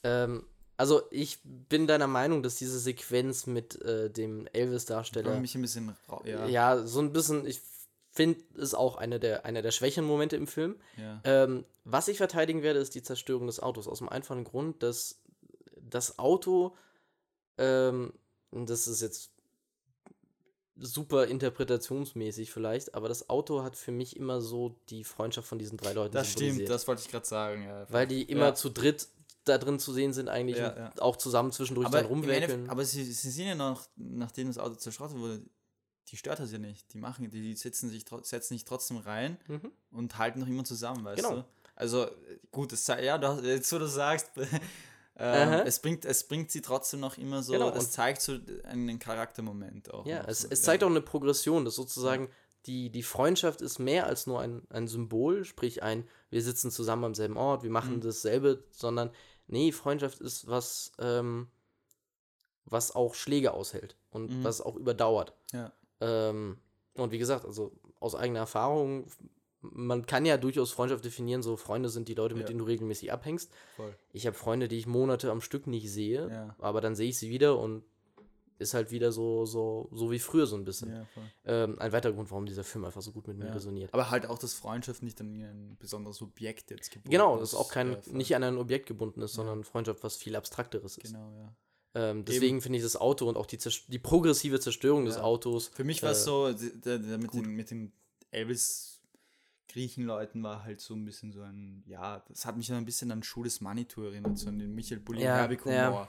[0.05, 0.45] Ähm,
[0.77, 5.39] also, ich bin deiner Meinung, dass diese Sequenz mit äh, dem Elvis-Darsteller.
[5.41, 6.87] mich ein bisschen, ja, Ja.
[6.87, 7.61] so ein bisschen, ich
[8.11, 10.77] finde, ist auch eine der, einer der schwächeren Momente im Film.
[10.97, 11.21] ja.
[11.25, 13.87] Ähm, was ich verteidigen werde, ist die Zerstörung des Autos.
[13.89, 15.21] Aus dem einfachen Grund, dass
[15.91, 16.77] das Auto,
[17.59, 18.13] ähm,
[18.53, 19.31] das ist jetzt
[20.77, 25.79] super interpretationsmäßig vielleicht, aber das Auto hat für mich immer so die Freundschaft von diesen
[25.79, 27.87] drei Leuten Das stimmt, das wollte ich gerade sagen, ja.
[27.91, 28.55] Weil die immer Ja.
[28.55, 29.09] zu dritt
[29.45, 30.93] da drin zu sehen sind eigentlich Ja, ja.
[31.01, 32.11] auch zusammen zwischendurch aber dann.
[32.45, 35.43] Endeffekt- aber sie, sie sind ja noch, nachdem das Auto zerschrottet wurde,
[36.09, 36.93] die stört das ja nicht.
[36.95, 39.71] Die machen, die setzen sich setzen sich trotzdem rein Mhm.
[39.91, 41.37] und halten noch immer zusammen, weißt Genau.
[41.43, 41.45] du?
[41.77, 42.07] Also,
[42.51, 44.31] gut, das, ja, du hast- jetzt wo du sagst.
[45.17, 48.99] ähm, es, bringt, es bringt sie trotzdem noch immer so, Genau, es zeigt so einen
[48.99, 50.07] Charaktermoment auch.
[50.07, 50.65] Ja, es, so, es ja.
[50.67, 52.29] zeigt auch eine Progression, dass sozusagen
[52.67, 57.05] die, die Freundschaft ist mehr als nur ein, ein Symbol, sprich ein, wir sitzen zusammen
[57.05, 58.01] am selben Ort, wir machen Mhm.
[58.01, 59.11] dasselbe, sondern
[59.47, 61.49] nee, Freundschaft ist was, ähm,
[62.65, 64.45] was auch Schläge aushält und Mhm.
[64.45, 65.35] was auch überdauert.
[65.53, 65.73] Ja.
[66.01, 66.59] Ähm,
[66.95, 69.07] und wie gesagt, also aus eigener Erfahrung,
[69.73, 72.47] man kann ja durchaus Freundschaft definieren, so Freunde sind die Leute, mit Ja.
[72.49, 73.51] denen du regelmäßig abhängst.
[73.77, 73.95] Voll.
[74.13, 76.57] Ich habe Freunde, die ich Monate am Stück nicht sehe, Ja.
[76.59, 77.83] aber dann sehe ich sie wieder und
[78.61, 80.91] ist halt wieder so, so, so wie früher so ein bisschen.
[80.93, 81.07] Ja.
[81.45, 83.93] Ähm, ein weiterer Grund, warum dieser Film einfach so gut mit mir resoniert.
[83.93, 87.69] Aber halt auch, dass Freundschaft nicht an ein besonderes Objekt jetzt gebunden Genau, dass auch
[87.69, 91.13] kein, nicht an ein Objekt gebunden ist, sondern Freundschaft was viel abstrakteres ist.
[91.13, 91.53] Genau, ja.
[91.97, 95.17] Ähm, deswegen finde ich das Auto und auch die, die progressive Zerstörung des.
[95.19, 95.69] Autos.
[95.75, 96.51] Für mich war es Äh, so,
[97.19, 97.93] mit, den, mit den
[99.75, 103.11] Elvis-Griechenleuten war halt so ein bisschen so ein, ja, das hat mich dann ein bisschen
[103.11, 105.89] an Schuh des Manitou erinnert, so an den Michael bulli Ja, herbig ja.
[105.89, 106.09] humor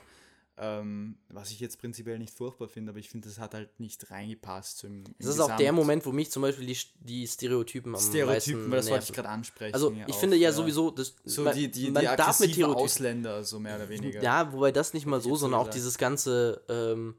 [0.58, 4.10] Ähm, was ich jetzt prinzipiell nicht furchtbar finde, aber ich finde, das hat halt nicht
[4.10, 4.86] reingepasst.
[4.86, 8.00] Im Das ist auch der Gesamt- Moment, wo mich zum Beispiel die, die Stereotypen am
[8.00, 9.74] Stereotypen, meisten weil das wollte ich gerade ansprechen.
[9.74, 12.40] Also ja, ich auch, finde ja, sowieso, das, So man, die, die, man die darf
[12.40, 14.24] mit Stereotypen Ausländer, so mehr oder weniger.
[14.24, 17.16] Ja, wobei das nicht mal so, jetzt so sondern auch dieses ganze, ähm,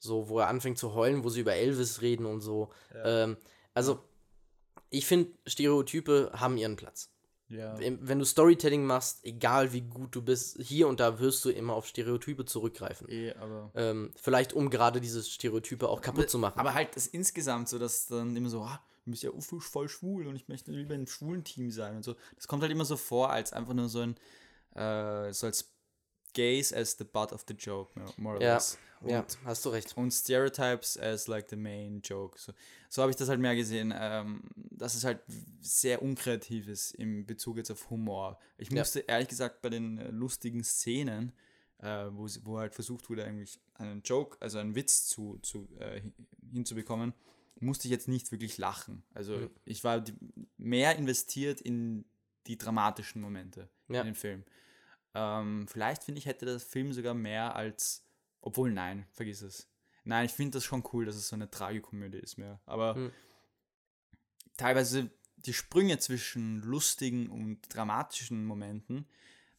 [0.00, 2.72] so, wo er anfängt zu heulen, wo sie über Elvis reden und so.
[2.92, 3.22] Ja.
[3.24, 3.36] Ähm,
[3.72, 4.00] also,
[4.90, 7.10] ich finde, Stereotype haben ihren Platz.
[7.48, 7.78] ja.
[7.78, 11.74] Wenn du Storytelling machst, egal wie gut du bist, hier und da wirst du immer
[11.74, 13.08] auf Stereotype zurückgreifen.
[13.40, 16.58] Aber Ähm, vielleicht um gerade diese Stereotype auch kaputt zu machen.
[16.60, 20.26] Aber halt das insgesamt so, dass dann immer so, ah, du bist ja voll schwul
[20.26, 22.14] und ich möchte lieber im schwulen Team sein und so.
[22.36, 24.16] Das kommt halt immer so vor, als einfach nur so ein,
[24.74, 25.72] äh, so als
[26.34, 28.78] Gays as the butt of the joke, more- more or Ja, less.
[29.00, 29.96] Und, ja, hast du recht.
[29.96, 32.38] und Stereotypes as like the main joke.
[32.38, 32.52] So,
[32.88, 33.94] so habe ich das halt mehr gesehen.
[33.96, 35.20] Ähm, dass es halt
[35.60, 38.38] sehr unkreativ ist im Bezug jetzt auf Humor.
[38.58, 38.78] Ich Ja.
[38.80, 41.32] musste ehrlich gesagt bei den äh, lustigen Szenen,
[41.78, 46.00] äh, wo, wo halt versucht wurde, eigentlich einen Joke, also einen Witz zu, zu, äh,
[46.00, 46.14] hin-
[46.52, 47.14] hinzubekommen,
[47.58, 49.02] musste ich jetzt nicht wirklich lachen.
[49.14, 49.50] Also Mhm.
[49.64, 50.14] ich war die,
[50.58, 52.04] mehr investiert in
[52.46, 54.00] die dramatischen Momente Ja.
[54.00, 54.44] in dem Film.
[55.14, 58.04] Ähm, vielleicht finde ich, hätte der Film sogar mehr als,
[58.40, 59.68] obwohl nein, vergiss es.
[60.04, 62.60] Nein, ich finde das schon cool, dass es so eine Tragikomödie ist mehr.
[62.66, 63.12] Aber Mhm.
[64.56, 69.06] teilweise die Sprünge zwischen lustigen und dramatischen Momenten,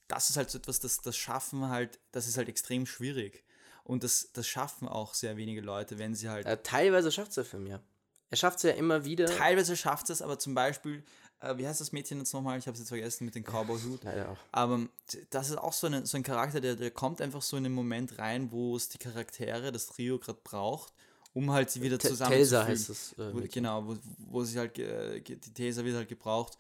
[0.08, 3.44] das ist halt so etwas, das, das schaffen halt, das ist halt extrem schwierig.
[3.84, 7.36] Und das, das schaffen auch sehr wenige Leute, wenn sie halt Äh, teilweise schafft es
[7.36, 7.82] der Film ja.
[8.30, 9.26] Er schafft es ja immer wieder.
[9.26, 11.04] Teilweise schafft es, aber zum Beispiel,
[11.42, 12.58] äh, wie heißt das Mädchen jetzt nochmal?
[12.58, 14.06] Ich habe es jetzt vergessen mit dem Cowboy-Hut.
[14.06, 14.38] Auch.
[14.52, 17.58] Aber t- das ist auch so, eine, so ein Charakter, der, der kommt einfach so
[17.58, 20.94] in den Moment rein, wo es die Charaktere, das Trio gerade braucht,
[21.34, 23.14] um halt sie wieder Te- zusammen Telsa zu heißt es.
[23.14, 26.58] Äh, Wo, genau, wo, wo sich halt, ge- die Taser wird halt gebraucht,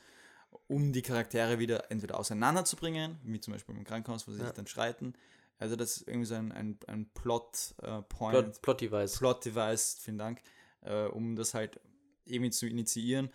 [0.67, 4.46] um die Charaktere wieder entweder auseinanderzubringen, wie zum Beispiel im Krankenhaus, wo sie Ja.
[4.46, 5.13] sich dann streiten.
[5.60, 9.17] Also das ist irgendwie so ein, ein, ein Plot-Point, Plot, Plot-Device.
[9.20, 10.41] Plot-Device, vielen Dank,
[10.82, 11.80] äh, um das halt
[12.26, 13.30] irgendwie zu initiieren.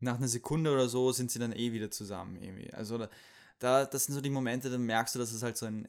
[0.00, 2.72] Nach einer Sekunde oder so sind sie dann eh wieder zusammen irgendwie.
[2.72, 3.10] Also da,
[3.58, 5.88] da das sind so die Momente, dann merkst du, dass es halt so ein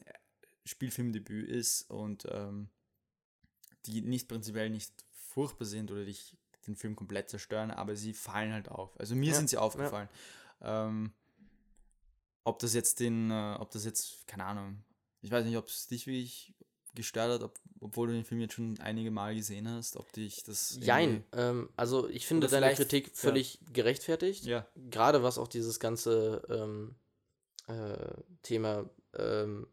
[0.64, 2.68] Spielfilmdebüt ist und ähm,
[3.86, 8.52] die nicht prinzipiell nicht furchtbar sind oder dich den Film komplett zerstören, aber sie fallen
[8.52, 8.98] halt auf.
[8.98, 10.08] Also mir Ja, sind sie aufgefallen.
[10.60, 11.12] Ähm,
[12.44, 14.82] ob das jetzt den, äh, ob das jetzt, keine Ahnung,
[15.22, 16.54] ich weiß nicht, ob es dich wirklich
[16.94, 20.42] gestört hat, ob, obwohl du den Film jetzt schon einige Mal gesehen hast, ob dich
[20.44, 20.78] das.
[20.80, 21.24] Jein.
[21.32, 24.44] Ähm, also ich finde deine Kritik völlig gerechtfertigt.
[24.44, 24.66] Ja.
[24.90, 26.94] Gerade was auch dieses ganze ähm,
[27.68, 29.66] äh, Thema ähm,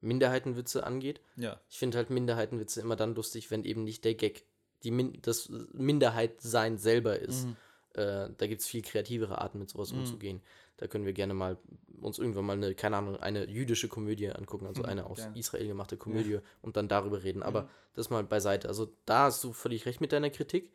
[0.00, 1.20] Minderheitenwitze angeht.
[1.36, 1.60] Ja.
[1.68, 4.44] Ich finde halt Minderheitenwitze immer dann lustig, wenn eben nicht der Gag
[4.82, 7.46] die Min das Minderheit-Sein selber ist.
[7.46, 7.56] Mhm.
[7.94, 9.98] Äh, da gibt es viel kreativere Arten, mit sowas Mhm.
[10.00, 10.42] umzugehen.
[10.80, 11.58] Da können wir gerne mal
[12.00, 15.38] uns irgendwann mal eine, keine Ahnung, eine jüdische Komödie angucken, also Mhm, eine aus gerne.
[15.38, 17.42] Israel gemachte Komödie und dann darüber reden.
[17.42, 17.68] Aber Mhm.
[17.94, 18.68] das mal beiseite.
[18.68, 20.72] Also da hast du völlig recht mit deiner Kritik.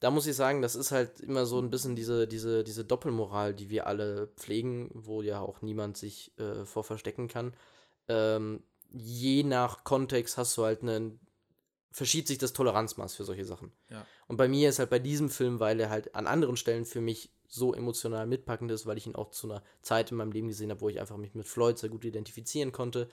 [0.00, 3.54] Da muss ich sagen, das ist halt immer so ein bisschen diese, diese, diese Doppelmoral,
[3.54, 7.54] die wir alle pflegen, wo ja auch niemand sich äh, vor verstecken kann.
[8.06, 11.18] Ähm, je nach Kontext hast du halt einen,
[11.90, 13.72] verschiebt sich das Toleranzmaß für solche Sachen.
[13.90, 14.06] Ja.
[14.26, 17.00] Und bei mir ist halt bei diesem Film, weil er halt an anderen Stellen für
[17.00, 20.48] mich so emotional mitpackend ist, weil ich ihn auch zu einer Zeit in meinem Leben
[20.48, 23.08] gesehen habe, wo ich einfach mich mit Floyd sehr gut identifizieren konnte,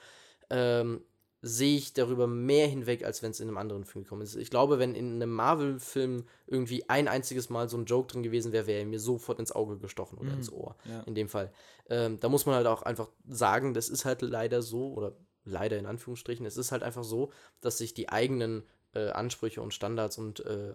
[0.49, 1.01] ähm,
[1.41, 4.35] sehe ich darüber mehr hinweg, als wenn es in einem anderen Film gekommen ist.
[4.35, 8.51] Ich glaube, wenn in einem Marvel-Film irgendwie ein einziges Mal so ein Joke drin gewesen
[8.51, 10.37] wäre, wäre er mir sofort ins Auge gestochen oder Mhm.
[10.37, 10.75] ins Ohr.
[10.85, 11.01] Ja.
[11.01, 11.51] In dem Fall.
[11.87, 15.77] Ähm, da muss man halt auch einfach sagen, das ist halt leider so, oder leider
[15.77, 17.31] in Anführungsstrichen, es ist halt einfach so,
[17.61, 20.71] dass sich die eigenen äh, Ansprüche und Standards und äh,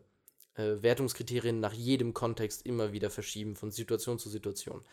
[0.54, 4.84] äh, Wertungskriterien nach jedem Kontext immer wieder verschieben, von Situation zu Situation.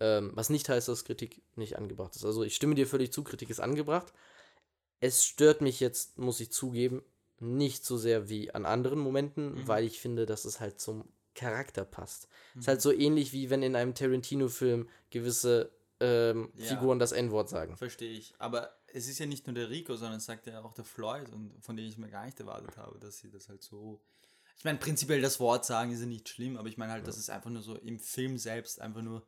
[0.00, 2.24] Ähm, was nicht heißt, dass Kritik nicht angebracht ist.
[2.24, 4.12] Also ich stimme dir völlig zu, Kritik ist angebracht.
[5.00, 7.02] Es stört mich jetzt, muss ich zugeben,
[7.38, 9.68] nicht so sehr wie an anderen Momenten, Mhm.
[9.68, 12.28] weil ich finde, dass es halt zum Charakter passt.
[12.54, 12.60] Mhm.
[12.60, 16.64] Ist halt so ähnlich wie wenn in einem Tarantino-Film gewisse ähm, Ja.
[16.66, 17.76] Figuren das N-Wort sagen.
[17.76, 18.34] Verstehe ich.
[18.38, 21.28] Aber es ist ja nicht nur der Rico, sondern es sagt ja auch der Floyd
[21.30, 24.00] und von dem ich mir gar nicht erwartet habe, dass sie das halt so.
[24.56, 27.16] Ich meine, prinzipiell das Wort sagen ist ja nicht schlimm, aber ich meine halt, dass
[27.16, 29.26] es einfach nur so im Film selbst einfach nur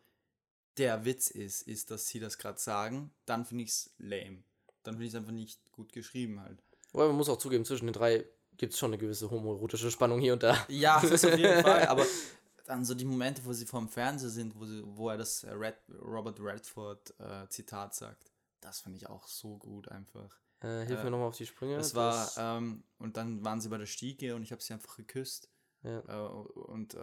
[0.77, 4.42] der Witz ist, ist, dass sie das gerade sagen, dann finde ich es lame.
[4.83, 6.62] Dann finde ich es einfach nicht gut geschrieben halt.
[6.92, 8.25] Aber man muss auch zugeben, zwischen den drei
[8.57, 10.66] gibt es schon eine gewisse homoerotische Spannung hier und da.
[10.68, 12.07] Ja, das auf jeden Fall, aber
[12.66, 15.44] dann so die Momente, wo sie vor dem Fernseher sind, wo, sie, wo er das
[15.44, 18.32] Red, Robert Redford äh, Zitat sagt,
[18.62, 20.40] das finde ich auch so gut einfach.
[20.61, 21.77] Äh, hilf Äh, mir nochmal auf die Sprünge.
[21.77, 24.96] Das war, ähm, und dann waren sie bei der Stiege und ich habe sie einfach
[24.96, 25.51] geküsst.
[25.83, 25.98] Ja.
[26.09, 26.98] Äh, und, äh,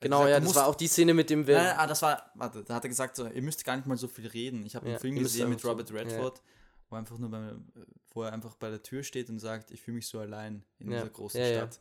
[0.00, 2.64] genau, gesagt, ja, das war auch die Szene mit dem nein, ah, das war, warte,
[2.64, 4.66] da hat er gesagt, so, ihr müsst gar nicht mal so viel reden.
[4.66, 6.42] Ich habe Ja, einen Film gesehen mit Robert Redford,
[6.90, 7.54] wo, einfach nur bei,
[8.12, 10.90] wo er einfach bei der Tür steht und sagt, ich fühle mich so allein in
[10.90, 11.58] Ja, dieser großen ja, ja.
[11.58, 11.80] Stadt.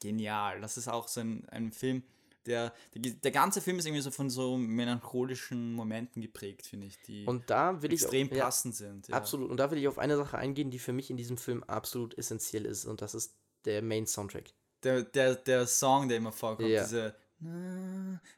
[0.00, 0.60] Genial.
[0.60, 2.02] Das ist auch so ein, ein Film,
[2.46, 7.00] der, der, der ganze Film ist irgendwie so von so melancholischen Momenten geprägt, finde ich,
[7.02, 9.08] die Und da will ich extrem ja, passend sind.
[9.08, 9.16] Ja.
[9.16, 9.50] Absolut.
[9.50, 12.16] Und da will ich auf eine Sache eingehen, die für mich in diesem Film absolut
[12.18, 12.84] essentiell ist.
[12.84, 14.52] Und das ist der Main-Soundtrack.
[14.82, 16.82] Der, der, der Song, der immer vorkommt, Ja.
[16.82, 17.14] diese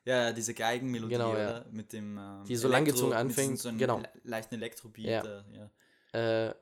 [0.05, 1.65] ja, diese Geigenmelodie, Genau, ja.
[1.71, 3.99] Mit dem ähm, Die so langgezogen anfängt, so einem genau.
[3.99, 5.07] le- leichten Elektrobeat.
[5.07, 5.23] Ja.
[5.23, 5.45] da,
[6.13, 6.49] ja.
[6.49, 6.55] Äh,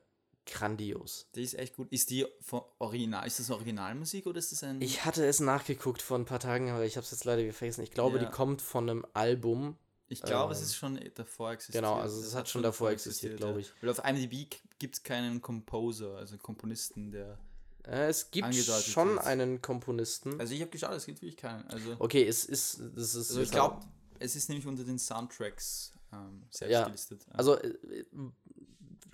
[0.46, 1.26] grandios.
[1.35, 1.90] Die ist echt gut.
[1.92, 6.02] Ist die von Original, ist das Originalmusik oder ist das ein Ich hatte es nachgeguckt
[6.02, 7.83] vor ein paar Tagen, aber ich habe es jetzt leider vergessen.
[7.83, 8.24] Ich glaube, Ja.
[8.24, 9.76] die kommt von einem Album.
[10.09, 11.83] Ich glaube, es ähm, ist schon davor existiert.
[11.83, 13.72] Genau, also es hat schon davor existiert, glaube ich.
[13.80, 17.38] Weil auf IMDb gibt es keinen Composer, also Komponisten, der.
[17.87, 19.24] Äh, es gibt schon wird.
[19.26, 20.38] einen Komponisten.
[20.38, 21.66] Also ich habe geschaut, es gibt wirklich keinen.
[21.68, 22.80] Also, okay, es ist.
[22.94, 23.80] Das ist also ich glaube,
[24.18, 26.85] es ist nämlich unter den Soundtracks ähm, selbst Ja.
[26.85, 27.26] gelistet.
[27.30, 27.74] Also, äh,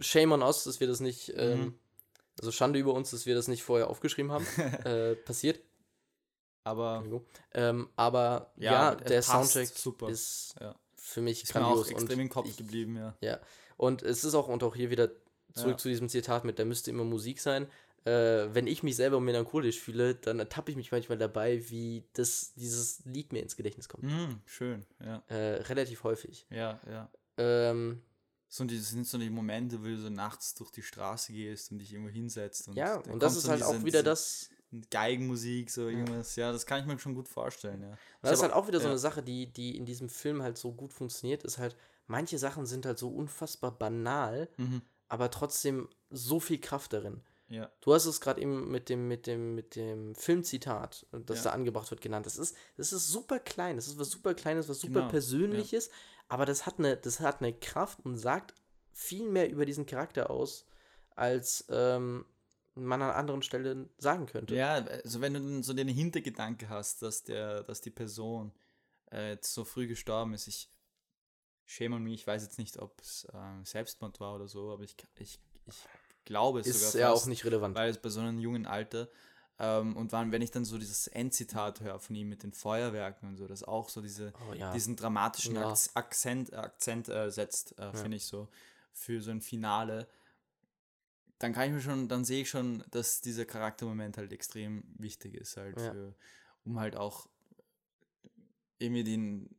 [0.01, 1.33] shame on us, dass wir das nicht.
[1.37, 1.75] Ähm, Mhm.
[2.41, 4.47] Also, Schande über uns, dass wir das nicht vorher aufgeschrieben haben.
[4.87, 5.61] äh, passiert.
[6.65, 7.05] aber.
[7.53, 10.09] Ähm, aber Ja, ja, es der Soundtrack super.
[10.09, 10.75] ist Ja.
[10.95, 11.91] für mich ist mir auch grandios.
[11.91, 13.15] extrem und im Kopf ich, geblieben, ja.
[13.21, 13.41] Ja,
[13.77, 15.11] und es ist auch, und auch hier wieder
[15.55, 15.77] zurück Ja.
[15.79, 17.67] zu diesem Zitat mit, da müsste immer Musik sein.
[18.05, 22.55] Äh, wenn ich mich selber melancholisch fühle, dann ertappe ich mich manchmal dabei, wie das,
[22.55, 24.05] dieses Lied mir ins Gedächtnis kommt.
[24.05, 25.23] Mhm, schön, ja.
[25.29, 26.47] Äh, relativ häufig.
[26.49, 27.11] Ja, ja.
[27.37, 28.03] Ähm,
[28.53, 31.79] So, das sind so die Momente, wo du so nachts durch die Straße gehst und
[31.79, 32.67] dich irgendwo hinsetzt.
[32.69, 34.51] Und ja, und das ist so halt auch diese- wieder diese das.
[34.91, 36.37] Geigenmusik, so irgendwas.
[36.37, 37.99] Ja, das kann ich mir schon gut vorstellen, ja.
[38.23, 38.91] Das ist halt auch wieder so ja.
[38.91, 42.67] eine Sache, die, die in diesem Film halt so gut funktioniert, ist halt, manche Sachen
[42.67, 44.83] sind halt so unfassbar banal, Mhm.
[45.09, 47.21] aber trotzdem so viel Kraft darin.
[47.49, 47.69] Ja.
[47.81, 51.45] Du hast es gerade eben mit dem, mit dem, mit dem Filmzitat, das Ja.
[51.45, 52.27] da angebracht wird, genannt.
[52.27, 55.91] Das ist, das ist super klein, das ist was super Kleines, was super Genau, Persönliches,
[56.31, 58.55] aber das hat, eine, das hat eine Kraft und sagt
[58.93, 60.65] viel mehr über diesen Charakter aus,
[61.17, 62.25] als ähm,
[62.77, 64.55] man an anderen Stellen sagen könnte.
[64.55, 68.53] Ja, also wenn du so den Hintergedanke hast, dass der, dass die Person
[69.11, 70.71] äh, jetzt so früh gestorben ist, ich
[71.67, 74.97] schäme mich, ich weiß jetzt nicht, ob es äh, Selbstmord war oder so, aber ich,
[75.19, 75.83] ich, ich
[76.25, 77.75] glaube es Ist sogar ja fast, auch nicht relevant.
[77.75, 79.09] weil es bei so einem jungen Alter
[79.61, 83.29] ähm, und wann, wenn ich dann so dieses Endzitat höre von ihm mit den Feuerwerken
[83.29, 84.73] und so, das auch so diese, Oh ja.
[84.73, 85.71] diesen dramatischen Ja.
[85.71, 88.49] Ak- Akzent, Akzent äh, setzt, äh, finde ich so,
[88.93, 90.09] für so ein Finale,
[91.39, 95.35] dann kann ich mir schon, dann sehe ich schon, dass dieser Charaktermoment halt extrem wichtig
[95.35, 95.93] ist, halt Ja.
[95.93, 96.15] für,
[96.65, 97.29] um halt auch
[98.79, 99.55] irgendwie den,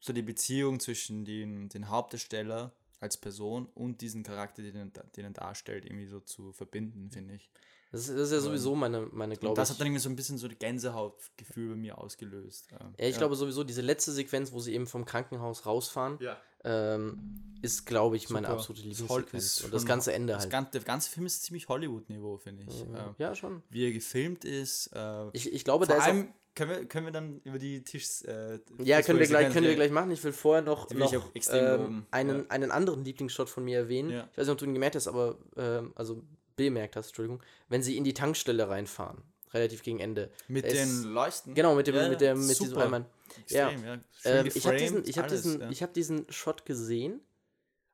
[0.00, 5.24] so die Beziehung zwischen den, den Hauptdarsteller als Person und diesen Charakter, den er, den
[5.24, 7.50] er darstellt, irgendwie so zu verbinden, finde ich.
[7.92, 9.74] Das ist, das ist ja sowieso meine, meine Und glaube das ich.
[9.74, 12.68] hat dann irgendwie so ein bisschen so die Gänsehautgefühl bei mir ausgelöst.
[12.70, 16.36] Ja, ich glaube sowieso, diese letzte Sequenz, wo sie eben vom Krankenhaus rausfahren, ja.
[16.64, 18.58] ähm, ist, glaube ich, meine Super.
[18.58, 19.64] absolute Ist Hol- Lieblingssequenz.
[19.64, 20.50] Und das ganze Ende Das halt.
[20.52, 22.82] gan der ganze Film ist ziemlich Hollywood-Niveau, finde ich.
[22.82, 23.62] Ähm, ja, schon.
[23.70, 24.88] wie er gefilmt ist.
[24.94, 27.82] Äh, Ich, ich glaube, vor da ist auch, können wir, können wir dann über die
[27.84, 28.22] Tischs.
[28.22, 30.10] Äh, Ja, können wir, gleich, können wir gleich machen.
[30.10, 31.12] Ich will vorher noch, noch
[31.52, 32.44] ähm, einen, Ja.
[32.48, 34.10] einen anderen Lieblingsshot von mir erwähnen.
[34.10, 34.28] Ja.
[34.32, 36.22] Ich weiß nicht, ob du ihn gemerkt hast, aber ähm, also
[36.56, 40.30] bemerkt hast, Entschuldigung, wenn sie in die Tankstelle reinfahren, relativ gegen Ende.
[40.48, 41.54] Mit Es- den Leuchten.
[41.54, 42.78] Genau, mit dem, Ja, mit dem, mit diesem.
[42.78, 43.06] Allmann.
[43.48, 43.70] Ja.
[43.70, 43.98] Ja.
[44.24, 45.70] Ähm, ich habe diesen, ich hab alles, diesen, ja.
[45.70, 47.20] ich hab diesen Shot gesehen.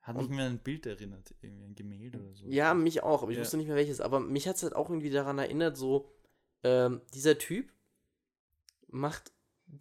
[0.03, 2.47] Hat mich mir an ein Bild erinnert, irgendwie ein Gemälde oder so.
[2.49, 4.01] Ja, mich auch, aber ich wusste nicht mehr welches.
[4.01, 6.11] Aber mich hat es halt auch irgendwie daran erinnert, so,
[6.65, 7.73] ähm, dieser Typ
[8.89, 9.33] macht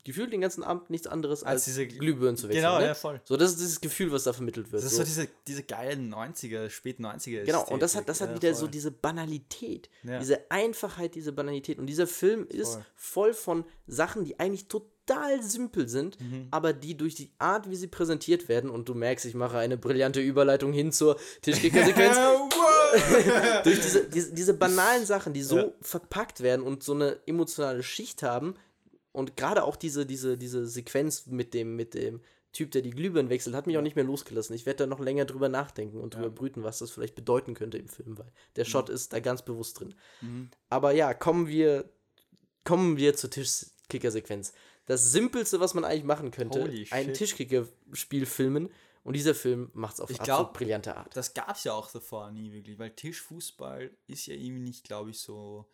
[0.04, 2.64] gefühlt den ganzen Abend nichts anderes als, Als diese- Glühbirnen zu wechseln.
[2.64, 2.86] Genau, ne?
[2.88, 3.22] ja, voll.
[3.26, 4.84] So, das ist dieses Gefühl, was da vermittelt wird.
[4.84, 7.44] Das ist so diese, diese geilen 90er, späten 90er.
[7.44, 8.42] Genau, und das hat, das hat Ästhetik.
[8.44, 8.72] wieder Ja, so voll.
[8.72, 10.20] diese Banalität, Ja.
[10.20, 11.80] diese Einfachheit, diese Banalität.
[11.80, 12.86] Und dieser Film ist Voll.
[12.96, 16.48] voll von Sachen, die eigentlich total simpel sind, Mhm.
[16.52, 19.78] aber die durch die Art, wie sie präsentiert werden, und du merkst, ich mache eine
[19.78, 22.50] brillante Überleitung hin zur Tischkicker-Sequenz, wow.
[23.64, 25.72] durch diese, diese, diese banalen Sachen, die so Ja.
[25.82, 28.56] verpackt werden und so eine emotionale Schicht haben,
[29.12, 32.22] und gerade auch diese, diese, diese Sequenz mit dem, mit dem
[32.54, 34.54] Typ, der die Glühbirnen wechselt, hat mich auch nicht mehr losgelassen.
[34.56, 37.78] Ich werde da noch länger drüber nachdenken und drüber brüten, was das vielleicht bedeuten könnte
[37.78, 39.96] im Film, weil der Shot ist da ganz bewusst drin.
[40.20, 40.50] Mhm.
[40.70, 41.90] Aber ja, kommen wir,
[42.66, 44.54] kommen wir zur Tischkicker-Sequenz.
[44.86, 47.14] Das Simpelste, was man eigentlich machen könnte, Holy ein.
[47.14, 48.70] Tischkicker-Spiel filmen.
[49.04, 51.16] Und dieser Film macht es auf Ich absolut glaub, brillante Art.
[51.16, 55.10] Das gab es ja auch davor nie wirklich, weil Tischfußball ist ja irgendwie nicht, glaube
[55.10, 55.68] ich, so.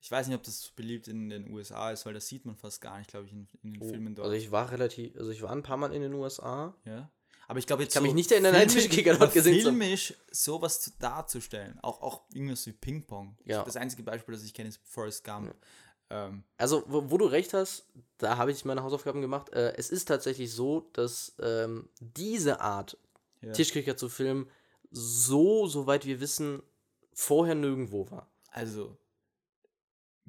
[0.00, 2.56] Ich weiß nicht, ob das so beliebt in den USA ist, weil das sieht man
[2.56, 4.26] fast gar nicht, glaube ich, in, in den Filmen dort.
[4.26, 6.74] Also ich war relativ, also ich war ein paar Mal in den USA.
[6.84, 7.10] ja.
[7.50, 7.94] Aber ich glaube jetzt.
[7.94, 9.62] kann mich nicht erinnern, einen Tischkicker dort gesehen.
[9.62, 13.38] Filmisch sowas zu, darzustellen, auch, auch irgendwas wie Ping-Pong.
[13.46, 13.64] Ja.
[13.64, 15.54] Das einzige Beispiel, das ich kenne, ist Forrest Gump.
[16.10, 17.86] Ähm, Also, wo, wo du recht hast,
[18.18, 19.48] da habe ich meine Hausaufgaben gemacht.
[19.54, 22.98] Äh, es ist tatsächlich so, dass ähm, diese Art,
[23.40, 23.52] Ja.
[23.52, 24.50] Tischkicker zu filmen,
[24.90, 26.62] so, soweit wir wissen,
[27.14, 28.28] vorher nirgendwo war.
[28.50, 28.94] Also,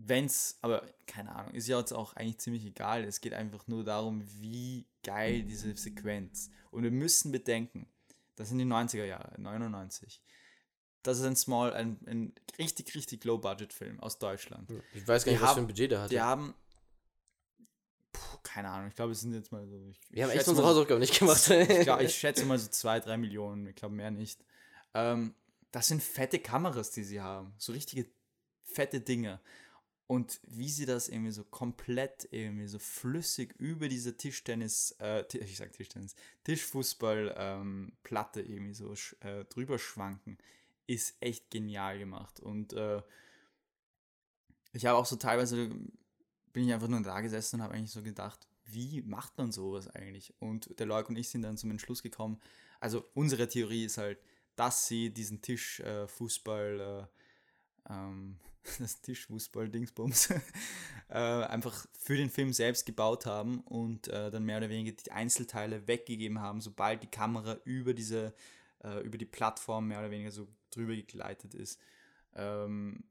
[0.05, 3.03] wenn's, aber keine Ahnung, ist ja jetzt auch eigentlich ziemlich egal.
[3.03, 6.49] Es geht einfach nur darum, wie geil diese Sequenz.
[6.71, 7.88] Und wir müssen bedenken,
[8.35, 10.21] das sind die 90er Jahre, 99.
[11.03, 14.69] Das ist ein small, ein, ein richtig, richtig Low-Budget-Film aus Deutschland.
[14.93, 16.09] Ich weiß gar Die nicht, was für haben- ein Budget der hatte.
[16.09, 16.53] Die haben,
[18.12, 19.75] puh, keine Ahnung, ich glaube, es sind jetzt mal so.
[19.89, 21.49] Ich, wir haben echt schätze unsere Hausaufgaben nicht gemacht.
[21.49, 24.43] ich, glaub, ich schätze mal so zwei, drei Millionen, ich glaube mehr nicht.
[24.93, 25.33] Ähm,
[25.71, 27.53] das sind fette Kameras, die sie haben.
[27.57, 28.05] So richtige
[28.63, 29.39] fette Dinge.
[30.10, 35.58] Und wie sie das irgendwie so komplett irgendwie so flüssig über diese Tischtennis, äh, ich
[35.58, 40.39] sag Tischtennis, Tischfußball ähm, irgendwie so äh, drüber schwanken,
[40.88, 42.39] ist echt genial gemacht.
[42.39, 43.04] Und äh,
[44.74, 45.69] ich habe auch so teilweise,
[46.54, 49.89] bin ich einfach nur da gesessen und habe eigentlich so gedacht, wie macht man sowas
[49.89, 50.34] eigentlich?
[50.39, 52.41] Und der Leuk und ich sind dann zum Entschluss gekommen,
[52.80, 54.17] also unsere Theorie ist halt,
[54.56, 57.08] dass sie diesen Tischfußball, äh, äh,
[57.89, 58.38] ähm,
[58.80, 60.32] das Tischfußball-Dingsbums,
[61.10, 65.12] äh, einfach für den Film selbst gebaut haben und äh, dann mehr oder weniger die
[65.12, 68.34] Einzelteile weggegeben haben, sobald die Kamera über diese,
[68.84, 71.80] äh, über die Plattform mehr oder weniger so drüber gegleitet ist.
[72.36, 73.04] Ähm,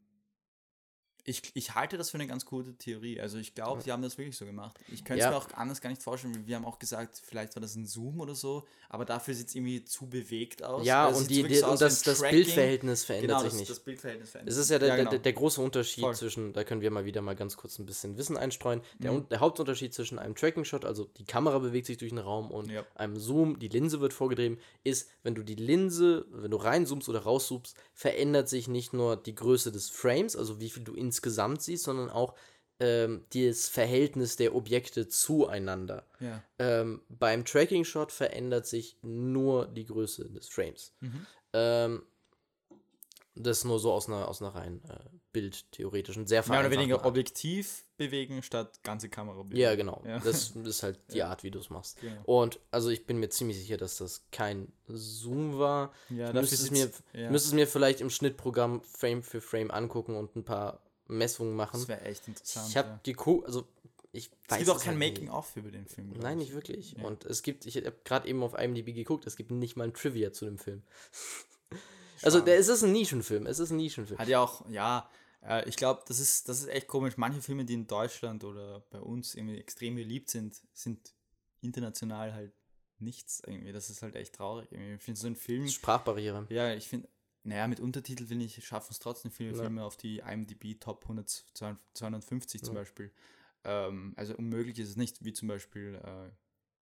[1.29, 3.21] ich, ich halte das für eine ganz gute Theorie.
[3.21, 4.79] Also ich glaube, die haben das wirklich so gemacht.
[4.93, 5.31] Ich könnte es Ja.
[5.31, 6.47] mir auch anders gar nicht vorstellen.
[6.47, 9.55] Wir haben auch gesagt, vielleicht war das ein Zoom oder so, aber dafür sieht es
[9.55, 10.87] irgendwie zu bewegt aus.
[10.87, 12.21] ja, Also es und, die, die, so und das, das.
[12.23, 13.71] Bildverhältnis verändert Genau, sich das, nicht.
[13.71, 15.11] das Bildverhältnis verändert Es ist ja der, genau.
[15.11, 16.15] der, der große Unterschied Voll.
[16.17, 18.81] zwischen, da können wir mal wieder mal ganz kurz ein bisschen Wissen einstreuen.
[18.99, 19.29] Der, Mhm.
[19.29, 22.85] Der Hauptunterschied zwischen einem Tracking-Shot, also die Kamera bewegt sich durch den Raum, und Ja.
[22.95, 27.21] einem Zoom, die Linse wird vorgedreht, ist, wenn du die Linse, wenn du reinzoomst oder
[27.21, 31.85] rauszoomst, verändert sich nicht nur die Größe des Frames, also wie viel du insgesamt siehst,
[31.85, 32.35] sondern auch
[32.81, 36.07] ähm, das Verhältnis der Objekte zueinander.
[36.21, 36.43] Ja.
[36.59, 40.93] Ähm, beim Tracking-Shot verändert sich nur die Größe des Frames.
[41.01, 41.27] Mhm.
[41.53, 42.03] Ähm,
[43.35, 44.95] Das nur so aus einer, aus einer rein äh,
[45.33, 47.07] bildtheoretischen, sehr Mehr oder weniger Art.
[47.07, 49.61] objektiv bewegen statt ganze Kamera bewegen.
[49.61, 50.03] Ja, genau.
[50.07, 50.19] Ja.
[50.21, 52.01] Das ist halt die Art, wie du es machst.
[52.01, 52.23] Genau.
[52.25, 55.93] Und also ich bin mir ziemlich sicher, dass das kein Zoom war.
[56.11, 57.31] Ja, dafür müsstest es mir, ja.
[57.31, 61.79] müsstest es mir vielleicht im Schnittprogramm Frame für Frame angucken und ein paar Messungen machen.
[61.81, 62.69] Das wäre echt interessant.
[62.71, 63.01] Ich habe ja.
[63.03, 63.67] geguckt, also
[64.13, 65.13] ich Es weiß gibt auch es kein halt.
[65.13, 66.13] Making-of über den Film.
[66.21, 66.47] Nein, ich.
[66.47, 66.93] nicht wirklich.
[66.93, 67.05] Ja.
[67.05, 69.95] Und es gibt, ich habe gerade eben auf IMDb geguckt, es gibt nicht mal ein
[69.95, 70.83] Trivia zu dem Film.
[72.23, 74.19] also der, es ist ein Nischenfilm, es ist ein Nischenfilm.
[74.19, 75.09] Hat ja auch, ja,
[75.43, 77.17] äh, ich glaube, das ist, das ist echt komisch.
[77.17, 81.13] Manche Filme, die in Deutschland oder bei uns irgendwie extrem beliebt sind, sind
[81.61, 82.53] international halt
[82.99, 83.73] nichts irgendwie.
[83.73, 84.71] Das ist halt echt traurig.
[84.73, 84.95] Irgendwie.
[84.95, 86.47] Ich finde so ein Film, Sprachbarriere.
[86.49, 87.09] ja, ich finde,
[87.49, 89.63] naja, mit Untertitel finde ich, schaffen es trotzdem viele Ja.
[89.63, 91.29] Filme auf die IMDb Top 100,
[91.95, 92.81] 250 zum Ja.
[92.83, 93.11] Beispiel.
[93.65, 96.31] Ähm, also unmöglich ist es nicht, wie zum Beispiel, äh,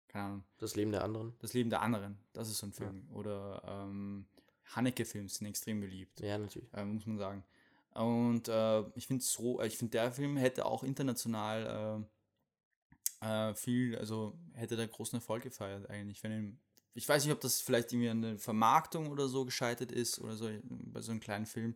[0.09, 1.35] keine Ahnung, Das Leben der anderen.
[1.41, 2.19] Das Leben der anderen.
[2.33, 3.09] Das ist so ein Film.
[3.13, 4.27] Oder ähm,
[4.75, 6.73] Haneke-Films sind extrem beliebt Ja, natürlich.
[6.73, 7.45] äh, muss man sagen.
[7.95, 12.07] Und äh, ich finde so, äh, ich finde der Film hätte auch international
[13.23, 16.23] äh, äh, viel, also hätte da großen Erfolg gefeiert eigentlich.
[16.23, 16.59] Wenn ihm,
[16.95, 20.35] ich weiß nicht, ob das vielleicht irgendwie an der Vermarktung oder so gescheitert ist oder
[20.37, 21.75] so bei so einem kleinen Film.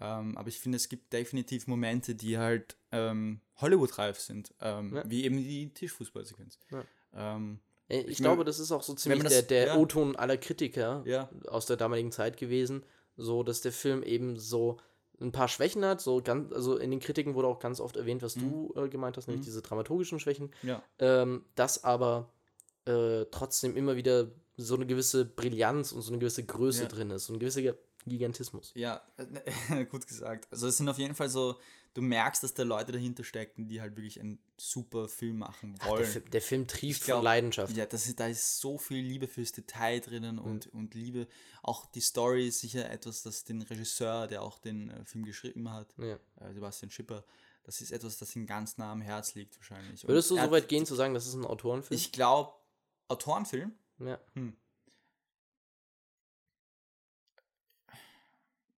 [0.00, 5.04] Ähm, aber ich finde, es gibt definitiv Momente, die halt ähm, Hollywood-reif sind, ähm, Ja.
[5.08, 6.58] wie eben die Tischfußballsequenz.
[6.70, 6.84] Ja.
[7.14, 9.76] Ähm, Äh, Ich, Ich glaube, das ist auch so ziemlich das- der, der ja.
[9.76, 11.04] O-Ton aller Kritiker
[11.48, 12.84] aus der damaligen Zeit gewesen,
[13.16, 14.78] so dass der Film eben so
[15.20, 18.22] ein paar Schwächen hat, so ganz, also in den Kritiken wurde auch ganz oft erwähnt,
[18.22, 19.44] was du äh, gemeint hast, nämlich Mhm.
[19.50, 20.82] diese dramaturgischen Schwächen, ja.
[20.98, 22.28] ähm, dass aber
[22.86, 26.88] äh, trotzdem immer wieder so eine gewisse Brillanz und so eine gewisse Größe Ja.
[26.88, 27.62] drin ist, so ein gewisser
[28.06, 28.72] Gigantismus.
[28.74, 29.00] Ja,
[29.90, 30.48] gut gesagt.
[30.50, 31.58] Also es sind auf jeden Fall so,
[31.94, 35.84] du merkst, dass da Leute dahinter stecken, die halt wirklich einen super Film machen Ach,
[35.84, 36.30] der, wollen.
[36.32, 37.76] Der Film trieft glaub, von Leidenschaft.
[37.76, 40.42] ja, das ist, da ist so viel Liebe fürs Detail drinnen Mhm.
[40.42, 41.28] und, und Liebe.
[41.62, 45.70] Auch die Story ist sicher etwas, das den Regisseur, der auch den äh, Film geschrieben
[45.72, 46.18] hat, Ja.
[46.40, 47.24] äh, Sebastian Schipper,
[47.64, 50.06] das ist etwas, das ihm ganz nah am Herz liegt wahrscheinlich.
[50.08, 51.96] Würdest du so weit gehen zu sagen, das ist ein Autorenfilm?
[51.96, 52.52] Ich glaube,
[53.06, 53.72] Autorenfilm,
[54.06, 54.18] ja.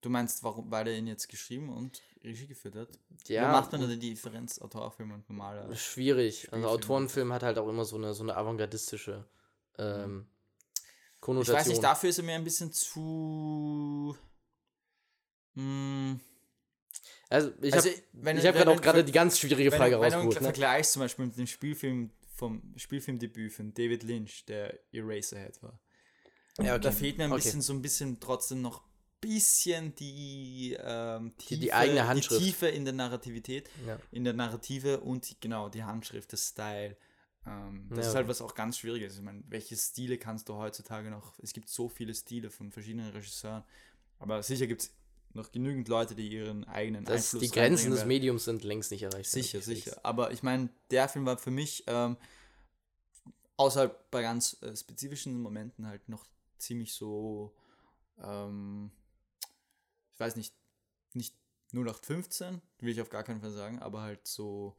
[0.01, 2.89] du meinst, warum, weil er ihn jetzt geschrieben und Regie geführt hat?
[3.27, 5.75] ja, Wo macht man da die Differenz, Autorfilm und normaler?
[5.75, 6.51] Schwierig.
[6.51, 6.67] Also.
[6.67, 9.25] Autorenfilm hat halt auch immer so eine, so eine avantgardistische
[9.77, 10.27] ähm,
[11.19, 11.55] Konnotation.
[11.55, 14.15] Ich weiß nicht, dafür ist er mir ein bisschen zu.
[15.55, 16.19] Mh,
[17.29, 20.15] also ich Also, habe hab gerade auch gerade die ganz schwierige wenn, Frage wenn du
[20.17, 20.35] rausgeholt.
[20.35, 20.41] Ne?
[20.43, 25.79] vergleichst zum Beispiel mit dem Spielfilm vom Spielfilmdebüt von David Lynch, der Eraserhead war.
[26.61, 27.41] Ja, Da fehlt mir ein Okay.
[27.43, 28.83] bisschen so ein bisschen trotzdem noch
[29.21, 32.41] bisschen die, ähm, Die- die eigene Handschrift.
[32.41, 33.97] die Tiefe in der Narrativität, Ja.
[34.11, 36.97] in der Narrative und die, genau die Handschrift, der Style.
[37.47, 38.15] Ähm, das Ja, ist okay.
[38.17, 39.15] halt was auch ganz Schwieriges.
[39.15, 41.39] Ich meine, welche Stile kannst du heutzutage noch?
[41.39, 43.63] Es gibt so viele Stile von verschiedenen Regisseuren,
[44.19, 44.95] aber sicher gibt es
[45.35, 48.05] noch genügend Leute, die ihren eigenen Das, Einfluss die Grenzen des.
[48.05, 49.29] Mediums sind längst nicht erreicht.
[49.29, 49.99] Sicher, sicher.
[50.03, 52.17] Aber ich meine, der Film war für mich, ähm,
[53.57, 56.25] außer bei ganz äh, spezifischen Momenten halt noch
[56.57, 57.55] ziemlich so,
[58.21, 58.91] ähm,
[60.13, 60.55] ich weiß nicht,
[61.13, 61.35] nicht
[61.73, 64.75] 0815, will ich auf gar keinen Fall sagen, aber halt so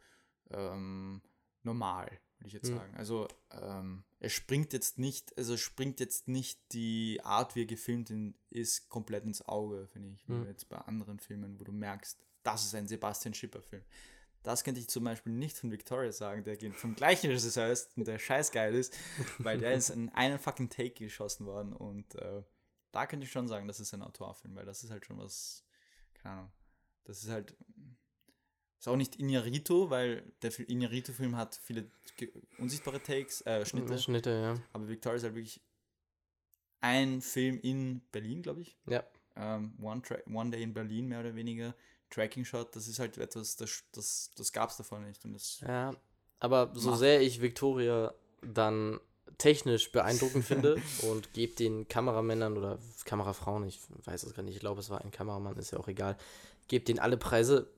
[0.51, 1.21] ähm,
[1.63, 2.07] normal,
[2.39, 2.77] würde ich jetzt Mhm.
[2.77, 2.95] sagen.
[2.97, 8.11] Also ähm, er springt jetzt nicht, also springt jetzt nicht die Art, wie er gefilmt
[8.51, 10.27] ist, komplett ins Auge, finde ich.
[10.29, 10.47] Wie Mhm.
[10.47, 13.85] jetzt bei anderen Filmen, wo du merkst, das ist ein Sebastian Schipper-Film.
[14.43, 17.97] Das könnte ich zum Beispiel nicht von Victoria sagen, der geht vom gleichen Regisseur ist
[17.97, 18.97] und der scheißgeil ist,
[19.39, 22.43] weil der ist in einen fucking Take geschossen worden und äh,
[22.93, 25.65] da könnte ich schon sagen, das ist ein Autorfilm, weil das ist halt schon was,
[26.15, 26.53] keine Ahnung,
[27.05, 27.57] das ist halt,
[28.87, 31.91] ist auch nicht Inarito, weil der Fi- Inarito-Film hat viele
[32.59, 34.55] unsichtbare Takes, äh, Schnitte, Schnitte, ja.
[34.73, 35.61] aber Victoria ist halt wirklich
[36.81, 38.77] ein Film in Berlin, glaube ich.
[38.87, 39.03] Ja.
[39.35, 41.75] Ähm, One, One Day in Berlin, mehr oder weniger.
[42.11, 45.25] Tracking Shot, das ist halt etwas, das, das, das gab es davon nicht.
[45.25, 45.95] Und das, Ja,
[46.39, 49.01] aber so Macht- sehr ich Victoria dann
[49.39, 54.61] technisch beeindruckend finde und gebe den Kameramännern oder Kamerafrauen, ich weiß es gar nicht, ich
[54.61, 56.17] glaube, es war ein Kameramann, ist ja auch egal,
[56.69, 57.69] gebe denen alle Preise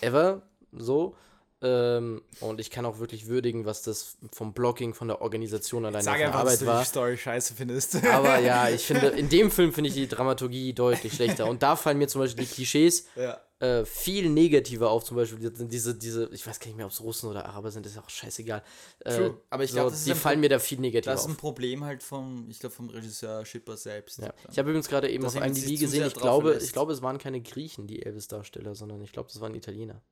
[0.00, 0.48] ever,
[0.78, 1.16] so.
[1.62, 6.04] Ähm, und ich kann auch wirklich würdigen, was das vom Blocking, von der Organisation alleine
[6.04, 6.80] Sag von einfach, dass Arbeit du war.
[6.82, 8.04] die Story scheiße findest.
[8.04, 11.48] Aber ja, ich finde, in dem Film finde ich die Dramaturgie deutlich schlechter.
[11.48, 13.40] Und da fallen mir zum Beispiel die Klischees ja.
[13.60, 15.04] äh, viel negativer auf.
[15.04, 17.70] Zum Beispiel die- diese, diese, ich weiß gar nicht mehr, ob es Russen oder Araber
[17.70, 18.62] sind, ist auch scheißegal.
[18.98, 19.38] Äh, True.
[19.48, 21.38] Aber ich so, glaube, die fallen Pro- mir da viel negativer Das ist ein auf.
[21.38, 24.18] Problem halt vom, ich glaube, vom Regisseur Schipper selbst.
[24.18, 24.34] Ja.
[24.50, 26.66] Ich habe übrigens gerade eben Dass auf IMDb gesehen, ich glaube, verlässt.
[26.66, 30.02] ich glaube, es waren keine Griechen, die Elvis-Darsteller, sondern ich glaube, das waren Italiener.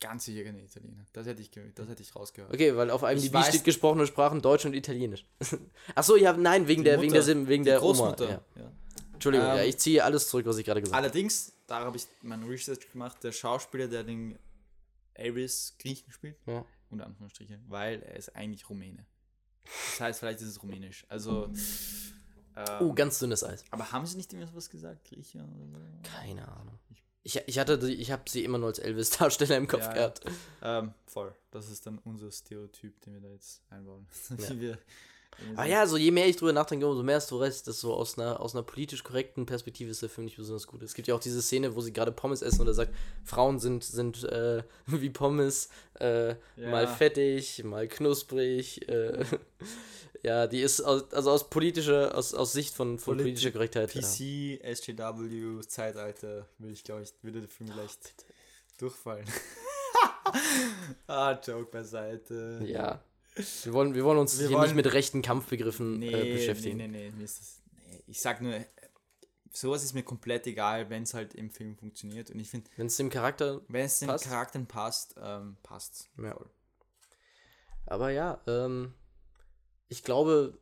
[0.00, 1.06] Ganz sicher keine Italiener.
[1.14, 2.52] Das hätte ich, das hätte ich rausgehört.
[2.52, 5.24] Okay, weil auf IMDb weiß- steht gesprochene Sprachen Deutsch und Italienisch.
[5.94, 7.92] Ach so, ja, nein, wegen Die der, wegen der, Mutter, Sim, wegen der Oma.
[8.10, 8.28] Großmutter.
[8.28, 8.42] Ja.
[8.62, 8.72] Ja.
[9.14, 11.02] Entschuldigung, Ähm, ja, ich ziehe alles zurück, was ich gerade gesagt habe.
[11.02, 14.38] Allerdings, da habe ich mein Research gemacht, der Schauspieler, der den
[15.18, 16.66] Ares Griechen spielt, Ja.
[16.90, 19.06] unter Anführungsstrichen, weil er ist eigentlich Rumäne.
[19.64, 21.06] Das heißt, vielleicht ist es rumänisch.
[21.08, 21.46] Also,
[22.54, 23.64] ähm, Oh, ganz dünnes Eis.
[23.70, 25.78] aber haben sie nicht immer sowas gesagt, Grieche oder so?
[26.02, 26.78] Keine Ahnung.
[26.90, 27.02] Ich,
[27.46, 29.94] ich hatte, die- ich habe sie immer nur als Elvis-Darsteller im Kopf Ja, ja.
[29.94, 30.20] gehabt.
[30.62, 31.34] Ähm, voll.
[31.50, 34.06] Das ist dann unser Stereotyp, den wir da jetzt einbauen.
[34.38, 34.60] Ja.
[34.60, 34.78] Wir,
[35.54, 37.80] Ah so- ja, so je mehr ich drüber nachdenke, umso mehr hast du recht, dass
[37.80, 40.82] so aus einer, aus einer politisch korrekten Perspektive ist der Film nicht besonders gut.
[40.82, 43.58] Es gibt ja auch diese Szene, wo sie gerade Pommes essen und er sagt, Frauen
[43.58, 45.68] sind, sind äh, wie Pommes,
[46.00, 46.36] äh, Ja.
[46.70, 48.88] mal fettig, mal knusprig.
[48.88, 49.24] Äh,
[50.22, 53.94] ja, die ist aus, also aus politischer, aus, aus Sicht von, von Politi- politischer Korrektheit.
[53.94, 54.00] ja.
[54.00, 58.14] PC, SJW, Zeitalter, will ich glaube ich, würde der Film vielleicht
[58.78, 59.26] durchfallen.
[61.06, 62.60] ah, Joke beiseite.
[62.64, 63.00] Ja.
[63.64, 66.78] Wir wollen, wir wollen uns Wir hier wollen- nicht mit rechten Kampfbegriffen Nee, äh, beschäftigen.
[66.78, 68.02] nee, nee, nee, das, nee.
[68.06, 68.58] Ich sag nur,
[69.52, 72.30] sowas ist mir komplett egal, wenn es halt im Film funktioniert.
[72.30, 73.60] Und ich finde, Wenn es dem Charakter.
[73.68, 74.24] wenn es den Passt.
[74.24, 76.08] Charakteren passt, ähm, passt.
[76.18, 76.32] Ja.
[76.34, 76.48] Voll.
[77.86, 78.94] Aber ja, ähm,
[79.88, 80.58] ich glaube,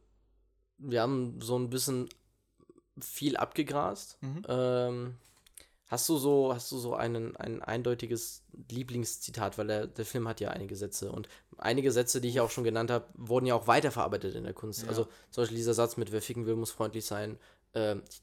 [0.79, 2.09] wir haben so ein bisschen
[3.01, 4.19] viel abgegrast.
[4.21, 4.43] Mhm.
[4.49, 5.17] Ähm,
[5.87, 10.41] hast du so, hast du so einen, ein eindeutiges Lieblingszitat, weil der, der Film hat
[10.41, 11.29] ja einige Sätze und
[11.59, 14.83] einige Sätze, die ich auch schon genannt habe, wurden ja auch weiterverarbeitet in der Kunst.
[14.83, 14.89] Ja.
[14.89, 17.39] Also zum Beispiel dieser Satz mit Wer ficken will, muss freundlich sein.
[17.75, 18.23] Ähm, ich,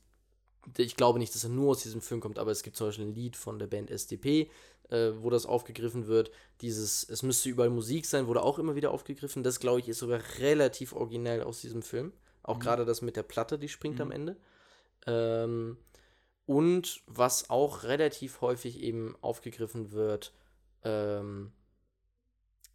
[0.80, 3.06] ich glaube nicht, dass er nur aus diesem Film kommt, aber es gibt zum Beispiel
[3.06, 4.50] ein Lied von der Band SDP,
[4.90, 6.32] äh, wo das aufgegriffen wird.
[6.62, 9.44] Dieses, es müsste überall Musik sein, wurde auch immer wieder aufgegriffen.
[9.44, 12.12] Das, glaube ich, ist sogar relativ originell aus diesem Film.
[12.44, 12.62] Auch Mhm.
[12.62, 14.14] gerade das mit der Platte, die springt am Mhm.
[14.14, 14.38] Ende.
[15.08, 15.78] Ähm,
[16.46, 20.34] und was auch relativ häufig eben aufgegriffen wird,
[20.84, 21.54] ähm,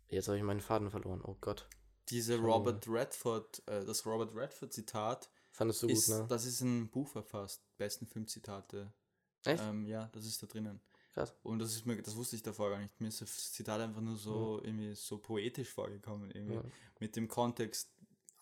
[0.09, 1.69] jetzt habe ich meinen Faden verloren, oh Gott.
[2.09, 6.27] Diese Robert Redford, äh, das Robert Redford Zitat, Fandest du ist, gut, ne?
[6.29, 8.93] das ist ein Buch verfasst, besten Filmzitate.
[9.45, 9.63] Echt?
[9.63, 10.81] Ähm, ja, das ist da drinnen.
[11.15, 11.35] Krass.
[11.43, 13.01] Und das ist mir, das wusste ich davor gar nicht.
[13.01, 16.65] Mir ist das Zitat einfach nur so irgendwie so poetisch vorgekommen, irgendwie Ja.
[17.01, 17.91] mit dem Kontext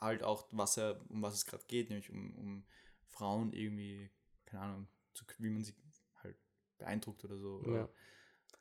[0.01, 2.65] halt auch, was er, um was es gerade geht, nämlich um, um
[3.07, 4.11] Frauen irgendwie,
[4.45, 5.75] keine Ahnung, zu, wie man sie
[6.23, 6.37] halt
[6.79, 7.63] beeindruckt oder so.
[7.67, 7.89] Ja.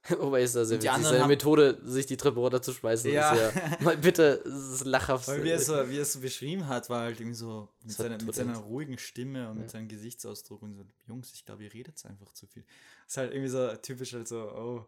[0.19, 3.31] Wobei ist das sehr Und die haben- Methode, sich die Treppe runterzuschmeißen, Ja.
[3.33, 4.43] ist ja, mal bitte,
[4.83, 5.29] lachhaft.
[5.29, 7.93] Weil wie er, so, wie er es so beschrieben hat, war halt irgendwie so mit,
[7.93, 9.61] seiner, mit seiner ruhigen Stimme und Ja.
[9.61, 12.65] mit seinem Gesichtsausdruck und so, Jungs, ich glaube, ihr redet einfach zu viel.
[13.07, 14.85] ist halt irgendwie so typisch halt so, oh,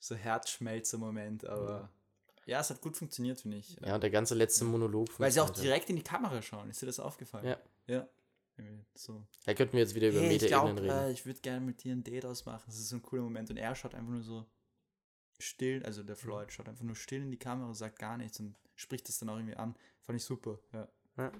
[0.00, 1.88] so Herzschmelzer-Moment, aber
[2.46, 2.58] ja.
[2.60, 3.76] es hat gut funktioniert, finde ich.
[3.84, 5.08] Ja, und der ganze letzte Monolog.
[5.20, 5.74] Weil sie auch funktioniert.
[5.76, 7.46] direkt in die Kamera schauen, ist dir das aufgefallen?
[7.46, 7.58] Ja.
[7.86, 8.08] Ja.
[8.94, 9.26] So.
[9.44, 11.08] Da könnten wir jetzt wieder über Hey, ich Meta-Ebenen glaube, reden.
[11.08, 12.64] äh, ich würde gerne mit dir ein Date ausmachen.
[12.66, 13.50] Das ist so ein cooler Moment.
[13.50, 14.46] Und er schaut einfach nur so
[15.38, 18.56] still, also der Floyd schaut einfach nur still in die Kamera, sagt gar nichts und
[18.74, 19.74] spricht das dann auch irgendwie an.
[20.02, 20.58] Fand ich super.
[20.72, 20.88] Ja.
[21.16, 21.32] Ja.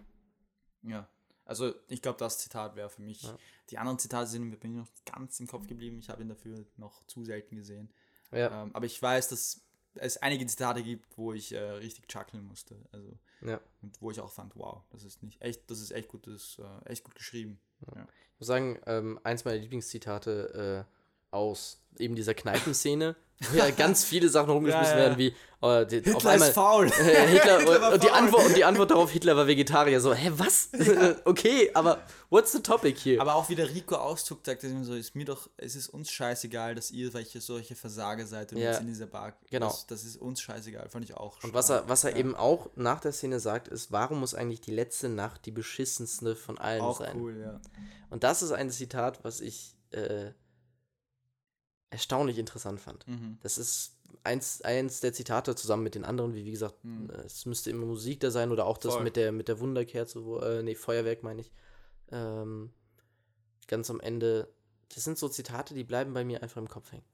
[0.83, 1.09] Ja.
[1.45, 3.23] Also ich glaube, das Zitat wäre für mich.
[3.23, 3.37] Ja.
[3.71, 5.99] Die anderen Zitate sind mir noch ganz im Kopf geblieben.
[5.99, 7.93] Ich habe ihn dafür noch zu selten gesehen.
[8.33, 9.61] Ja, Ähm, aber ich weiß, dass
[9.95, 12.76] es einige Zitate gibt, wo ich äh, richtig chuckeln musste.
[12.93, 13.61] Also ja.
[13.82, 16.59] und wo ich auch fand, wow, das ist nicht echt, das ist echt gut, das
[16.59, 17.61] äh, echt gut geschrieben.
[17.80, 21.00] Ich muss sagen, ähm, eins meiner Lieblingszitate äh,
[21.31, 23.16] aus eben dieser Kneipenszene,
[23.51, 25.16] wo ja ganz viele Sachen rumgeschmissen Ja, ja.
[25.16, 26.87] werden, wie äh, die, auf Hitler einmal ist faul.
[26.99, 28.16] äh, Hitler, Hitler und, die faul.
[28.16, 30.01] Antwort, und die Antwort darauf, Hitler war Vegetarier.
[30.01, 30.70] So, hä, was?
[31.24, 33.20] okay, aber what's the topic hier?
[33.20, 36.11] Aber auch wie der Rico auszuckt, sagt er so, ist mir doch, es ist uns
[36.11, 38.70] scheißegal, dass ihr welche solche Versager seid und Ja.
[38.70, 39.35] jetzt in dieser Bar.
[39.51, 39.66] Genau.
[39.66, 42.16] Das, das ist uns scheißegal, fand ich auch Und was er, was er Ja.
[42.18, 46.37] eben auch nach der Szene sagt, ist, warum muss eigentlich die letzte Nacht die beschissenste
[46.37, 47.18] von allen auch sein?
[47.20, 47.61] cool, ja.
[48.11, 50.31] Und das ist ein Zitat, was ich äh,
[51.91, 53.07] erstaunlich interessant fand.
[53.09, 53.38] Mhm.
[53.43, 57.11] Das ist eins, eins der Zitate zusammen mit den anderen, wie wie gesagt, Mhm.
[57.11, 59.05] äh, es müsste immer Musik da sein oder auch das Voll.
[59.05, 61.53] mit der mit der Wunderkerze, wo, äh, nee, Feuerwerk meine ich.
[62.12, 62.70] Ähm,
[63.66, 64.49] ganz am Ende,
[64.95, 67.05] das sind so Zitate, die bleiben bei mir einfach im Kopf hängen.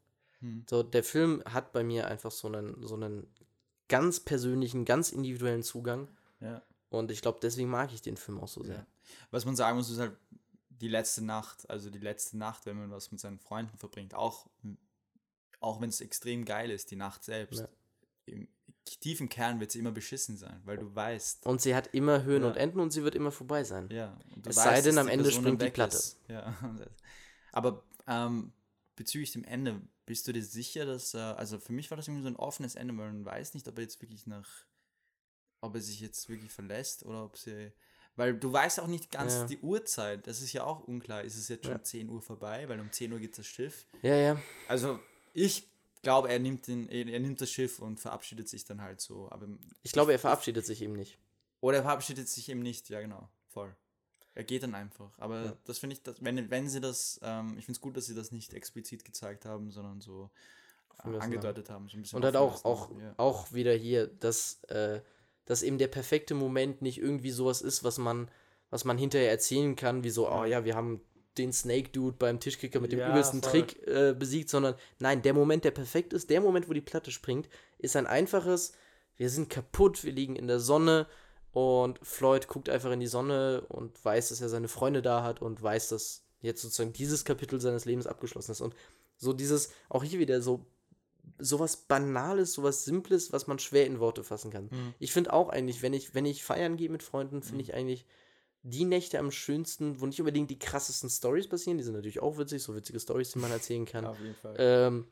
[0.40, 0.64] Mhm.
[0.68, 3.26] So, der Film hat bei mir einfach so einen, so einen
[3.88, 6.08] ganz persönlichen, ganz individuellen Zugang.
[6.40, 6.62] Ja.
[6.88, 8.76] Und ich glaube, deswegen mag ich den Film auch so sehr.
[8.76, 8.86] ja.
[9.30, 10.16] Was man sagen muss, ist halt
[10.80, 14.48] die letzte Nacht, also die letzte Nacht, wenn man was mit seinen Freunden verbringt, auch,
[15.60, 17.60] auch wenn es extrem geil ist, die Nacht selbst.
[17.60, 17.68] Ja.
[18.26, 18.48] Im
[18.84, 22.42] tiefen Kern wird sie immer beschissen sein, weil du weißt, Und sie hat immer Höhen
[22.42, 22.48] Ja.
[22.48, 23.88] und Enden und sie wird immer vorbei sein.
[23.90, 24.16] Ja.
[24.44, 25.96] Es sei denn, am Ende Person springt die Platte.
[25.96, 26.20] ist.
[26.28, 26.54] Ja.
[27.52, 28.52] Aber ähm,
[28.96, 32.22] bezüglich dem Ende, bist du dir sicher, dass, äh, also für mich war das irgendwie
[32.22, 34.48] so ein offenes Ende, weil man weiß nicht, ob er jetzt wirklich nach,
[35.60, 37.72] ob er sich jetzt wirklich verlässt oder ob sie,
[38.16, 39.44] weil du weißt auch nicht ganz Ja.
[39.46, 41.82] die Uhrzeit, das ist ja auch unklar, ist es jetzt schon Ja.
[41.82, 43.86] 10 Uhr vorbei, weil um 10 Uhr geht das Schiff.
[44.02, 44.42] Ja, ja.
[44.68, 44.98] Also
[45.34, 45.66] ich
[46.02, 49.46] glaube, er nimmt, den, er, nimmt das Schiff und verabschiedet sich dann halt so, aber
[49.82, 51.18] Ich glaube, er verabschiedet sich eben nicht.
[51.60, 53.74] oder er verabschiedet sich eben nicht, ja genau, voll.
[54.34, 55.18] er geht dann einfach.
[55.18, 55.56] Aber Ja.
[55.64, 58.14] das finde ich, dass, wenn, wenn sie das, ähm, ich finde es gut, dass sie
[58.14, 60.30] das nicht explizit gezeigt haben, sondern so
[61.04, 61.88] äh, angedeutet haben.
[62.04, 63.14] So Und halt offen auch, auch, ja.
[63.16, 65.00] auch wieder hier, dass, äh,
[65.46, 68.28] dass eben der perfekte Moment nicht irgendwie sowas ist, was man,
[68.70, 71.00] was man hinterher erzählen kann, wie so, oh ja, wir haben
[71.38, 73.52] den Snake Dude beim Tischkicker mit dem Ja, übelsten voll.
[73.52, 77.10] Trick äh, besiegt, sondern nein, der Moment, der perfekt ist, der Moment, wo die Platte
[77.10, 78.72] springt, ist ein einfaches,
[79.16, 81.06] wir sind kaputt, wir liegen in der Sonne
[81.52, 85.40] und Floyd guckt einfach in die Sonne und weiß, dass er seine Freunde da hat
[85.40, 88.60] und weiß, dass jetzt sozusagen dieses Kapitel seines Lebens abgeschlossen ist.
[88.60, 88.74] Und
[89.16, 90.66] so dieses, auch hier wieder so
[91.38, 94.64] sowas Banales, sowas Simples, was man schwer in Worte fassen kann.
[94.64, 94.94] Mhm.
[94.98, 98.06] Ich finde auch eigentlich, wenn ich, wenn ich feiern gehe mit Freunden, finde ich eigentlich
[98.62, 102.36] die Nächte am schönsten, wo nicht unbedingt die krassesten Stories passieren, die sind natürlich auch
[102.38, 104.06] witzig, so witzige Stories, die man erzählen kann.
[104.06, 104.56] Auf jeden Fall.
[104.58, 105.04] Ähm,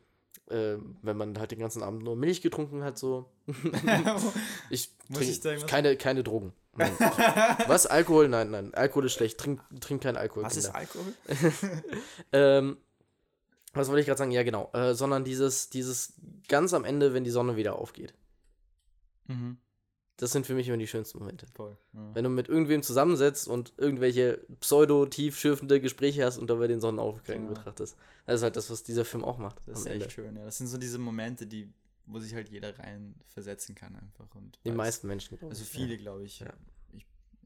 [0.50, 3.30] ähm, wenn man halt den ganzen Abend nur Milch getrunken hat, so.
[4.70, 6.52] Ich trinke keine, keine Drogen.
[7.66, 7.86] Was?
[7.86, 8.28] Alkohol?
[8.28, 8.74] Nein, nein.
[8.74, 9.38] Alkohol ist schlecht.
[9.38, 10.44] Trink, trink keinen Alkohol.
[10.44, 10.78] Was ist Kinder.
[10.78, 11.14] Alkohol?
[12.32, 12.78] Ähm,
[13.74, 14.30] was wollte ich gerade sagen?
[14.30, 14.70] Ja, genau.
[14.72, 16.14] Äh, sondern dieses, dieses
[16.48, 18.14] ganz am Ende, wenn die Sonne wieder aufgeht.
[19.26, 19.58] Mhm.
[20.16, 21.46] Das sind für mich immer die schönsten Momente.
[21.54, 21.76] Voll.
[21.92, 22.14] Ja.
[22.14, 27.48] Wenn du mit irgendwem zusammensetzt und irgendwelche pseudo-tiefschürfende Gespräche hast und dabei den Sonnenaufgang Genau.
[27.54, 27.96] betrachtest.
[28.26, 29.60] Das ist halt das, was dieser Film auch macht.
[29.66, 30.04] Das ist Ende.
[30.04, 30.44] echt schön, ja.
[30.44, 31.68] Das sind so diese Momente, die,
[32.06, 34.32] wo sich halt jeder rein versetzen kann einfach.
[34.36, 35.36] Und Die meisten Menschen.
[35.42, 36.00] Also viele, Ja.
[36.00, 36.38] glaube ich.
[36.38, 36.52] Ja.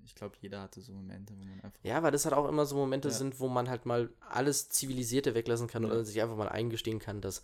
[0.05, 1.81] Ich, glaube, jeder hatte so Momente, wo man einfach.
[1.83, 3.15] ja, weil das halt auch immer so Momente Ja.
[3.15, 5.91] sind, wo man halt mal alles Zivilisierte weglassen kann Ja.
[5.91, 7.43] oder sich einfach mal eingestehen kann, dass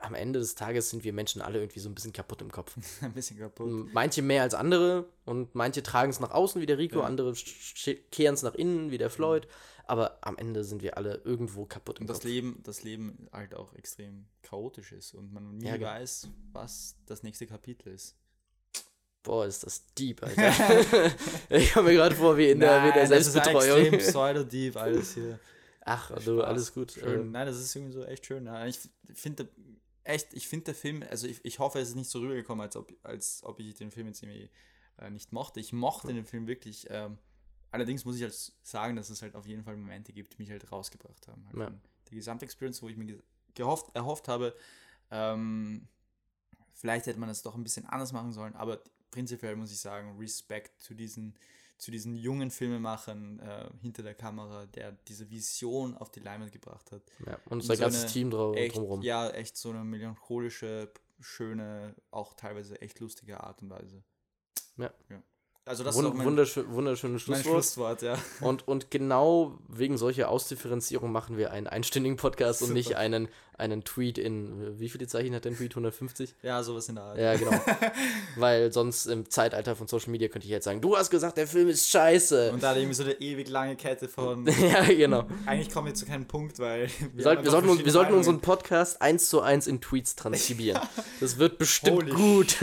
[0.00, 2.76] am Ende des Tages sind wir Menschen alle irgendwie so ein bisschen kaputt im Kopf.
[3.02, 3.92] ein bisschen kaputt.
[3.92, 7.06] Manche mehr als andere und manche tragen es nach außen wie der Rico, Ja.
[7.06, 7.32] andere
[8.10, 9.48] kehren es nach innen wie der Floyd.
[9.88, 12.24] Aber am Ende sind wir alle irgendwo kaputt im Und das Kopf.
[12.26, 15.86] Leben, das Leben halt auch extrem chaotisch ist und man nie genau.
[15.86, 18.16] weiß, was das nächste Kapitel ist.
[19.26, 21.12] Boah, ist das deep, Alter.
[21.50, 23.80] ich komme mir gerade vor wie in der, wie in der das ist Selbstbetreuung.
[23.80, 25.40] extrem pseudo-deep alles hier.
[25.84, 26.44] Ach, du, Spaß.
[26.44, 26.92] alles gut.
[26.92, 27.20] Schön.
[27.22, 28.46] Ähm, Nein, das ist irgendwie so echt schön.
[28.46, 28.64] Ja.
[28.66, 28.78] Ich
[29.14, 29.48] finde
[30.04, 32.76] echt, ich finde der Film, also ich, ich hoffe, es ist nicht so rübergekommen, als
[32.76, 34.48] ob, als ob ich den Film jetzt irgendwie
[34.98, 35.58] äh, nicht mochte.
[35.58, 36.86] Ich mochte den Film wirklich.
[36.88, 37.18] Ähm,
[37.72, 40.52] allerdings muss ich halt sagen, dass es halt auf jeden Fall Momente gibt, die mich
[40.52, 41.44] halt rausgebracht haben.
[41.46, 41.72] Halt Ja.
[42.10, 43.18] Die Gesamtexperience, wo ich mir ge
[43.54, 44.54] gehofft, erhofft habe,
[45.10, 45.88] ähm,
[46.74, 50.16] vielleicht hätte man das doch ein bisschen anders machen sollen, aber prinzipiell muss ich sagen,
[50.18, 51.34] Respekt zu diesen,
[51.78, 56.90] zu diesen jungen Filmemachern äh, hinter der Kamera, der diese Vision auf die Leinwand gebracht
[56.92, 57.02] hat.
[57.26, 57.38] ja.
[57.46, 59.02] Und in sein so ganzes Team Echt, drumherum.
[59.02, 64.02] ja, echt so eine melancholische, schöne, auch teilweise echt lustige Art und Weise.
[64.76, 64.92] Ja.
[65.66, 67.54] Also das Wund ist mein, wunderschön, wunderschönes Schlusswort.
[67.54, 68.16] Schlusswort, ja.
[68.40, 72.78] Und, und genau wegen solcher Ausdifferenzierung machen wir einen einstündigen Podcast und Super.
[72.78, 73.28] nicht einen,
[73.58, 75.72] einen Tweet in, wie viele Zeichen hat dein Tweet?
[75.72, 76.34] 150?
[76.42, 77.18] Ja, sowas in der Art.
[77.18, 77.52] Ja, genau.
[78.36, 81.46] Weil sonst im Zeitalter von Social Media könnte ich jetzt sagen, du hast gesagt, der
[81.46, 82.52] Film ist scheiße.
[82.52, 84.46] Und da hat irgendwie so eine ewig lange Kette von.
[84.60, 85.26] ja, genau.
[85.46, 86.88] Eigentlich kommen wir zu keinem Punkt, weil.
[87.14, 88.40] Wir, sollten, wir, sollten, wir sollten unseren unseren.
[88.40, 90.80] Podcast eins zu eins in Tweets transkribieren.
[91.20, 92.56] Das wird bestimmt Holy gut.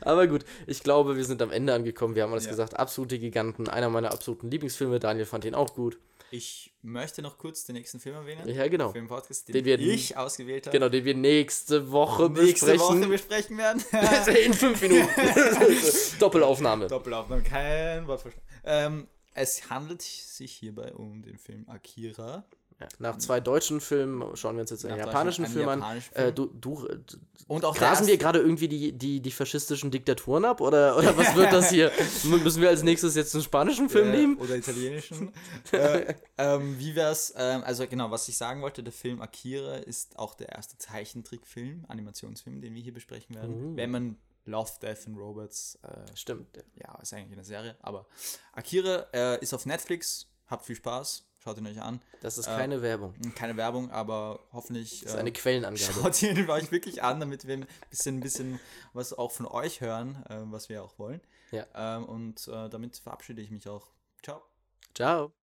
[0.00, 2.14] Aber gut, ich glaube, wir sind am Ende angekommen.
[2.16, 2.50] Wir haben alles Ja.
[2.50, 2.76] gesagt.
[2.76, 3.68] Absolute Giganten.
[3.68, 4.98] Einer meiner absoluten Lieblingsfilme.
[4.98, 5.98] Daniel fand ihn auch gut.
[6.30, 8.48] Ich möchte noch kurz den nächsten Film erwähnen.
[8.48, 8.90] Ja, genau.
[8.92, 10.76] Film-Podcast, den, Den wir- ich ausgewählt habe.
[10.76, 13.00] Genau, den wir nächste Woche Nächste besprechen.
[13.02, 13.84] Woche besprechen werden.
[14.44, 15.08] In fünf Minuten.
[16.18, 16.86] Doppelaufnahme.
[16.88, 18.48] Doppelaufnahme, kein Wort verstanden.
[18.64, 22.44] Ähm, es handelt sich hierbei um den Film Akira.
[22.80, 25.78] Ja, nach zwei deutschen Filmen schauen wir uns jetzt einen Nach japanischen Film an.
[25.78, 26.34] japanischen Äh, Film.
[26.34, 26.98] du, du, äh,
[27.46, 30.60] Und auch grasen wir gerade irgendwie die, die, die faschistischen Diktaturen ab?
[30.60, 31.92] Oder, oder was wird das hier?
[32.24, 34.38] Müssen wir als nächstes jetzt einen spanischen Film äh, nehmen?
[34.38, 35.32] Oder italienischen.
[35.72, 37.32] äh, ähm, wie wär's?
[37.36, 41.84] Ähm, also genau, was ich sagen wollte, der Film Akira ist auch der erste Zeichentrickfilm,
[41.86, 43.72] Animationsfilm, den wir hier besprechen werden.
[43.72, 43.76] Oh.
[43.76, 46.56] Wenn man Love, Death and Robots, äh, Stimmt.
[46.56, 46.62] ja.
[46.88, 48.06] ja, ist eigentlich eine Serie, aber
[48.52, 52.00] Akira äh, ist auf Netflix, habt viel Spaß, schaut ihn euch an.
[52.20, 53.14] Das ist Äh, keine Werbung.
[53.34, 55.78] Keine Werbung, aber hoffentlich Das ist äh, eine Quellenangabe.
[55.78, 58.60] Schaut ihn euch wirklich an, damit wir ein bisschen, ein bisschen
[58.94, 61.20] was auch von euch hören, äh, was wir auch wollen.
[61.50, 61.66] Ja.
[61.74, 63.86] Ähm, und äh, damit verabschiede ich mich auch.
[64.22, 64.42] Ciao.
[64.94, 65.34] Ciao.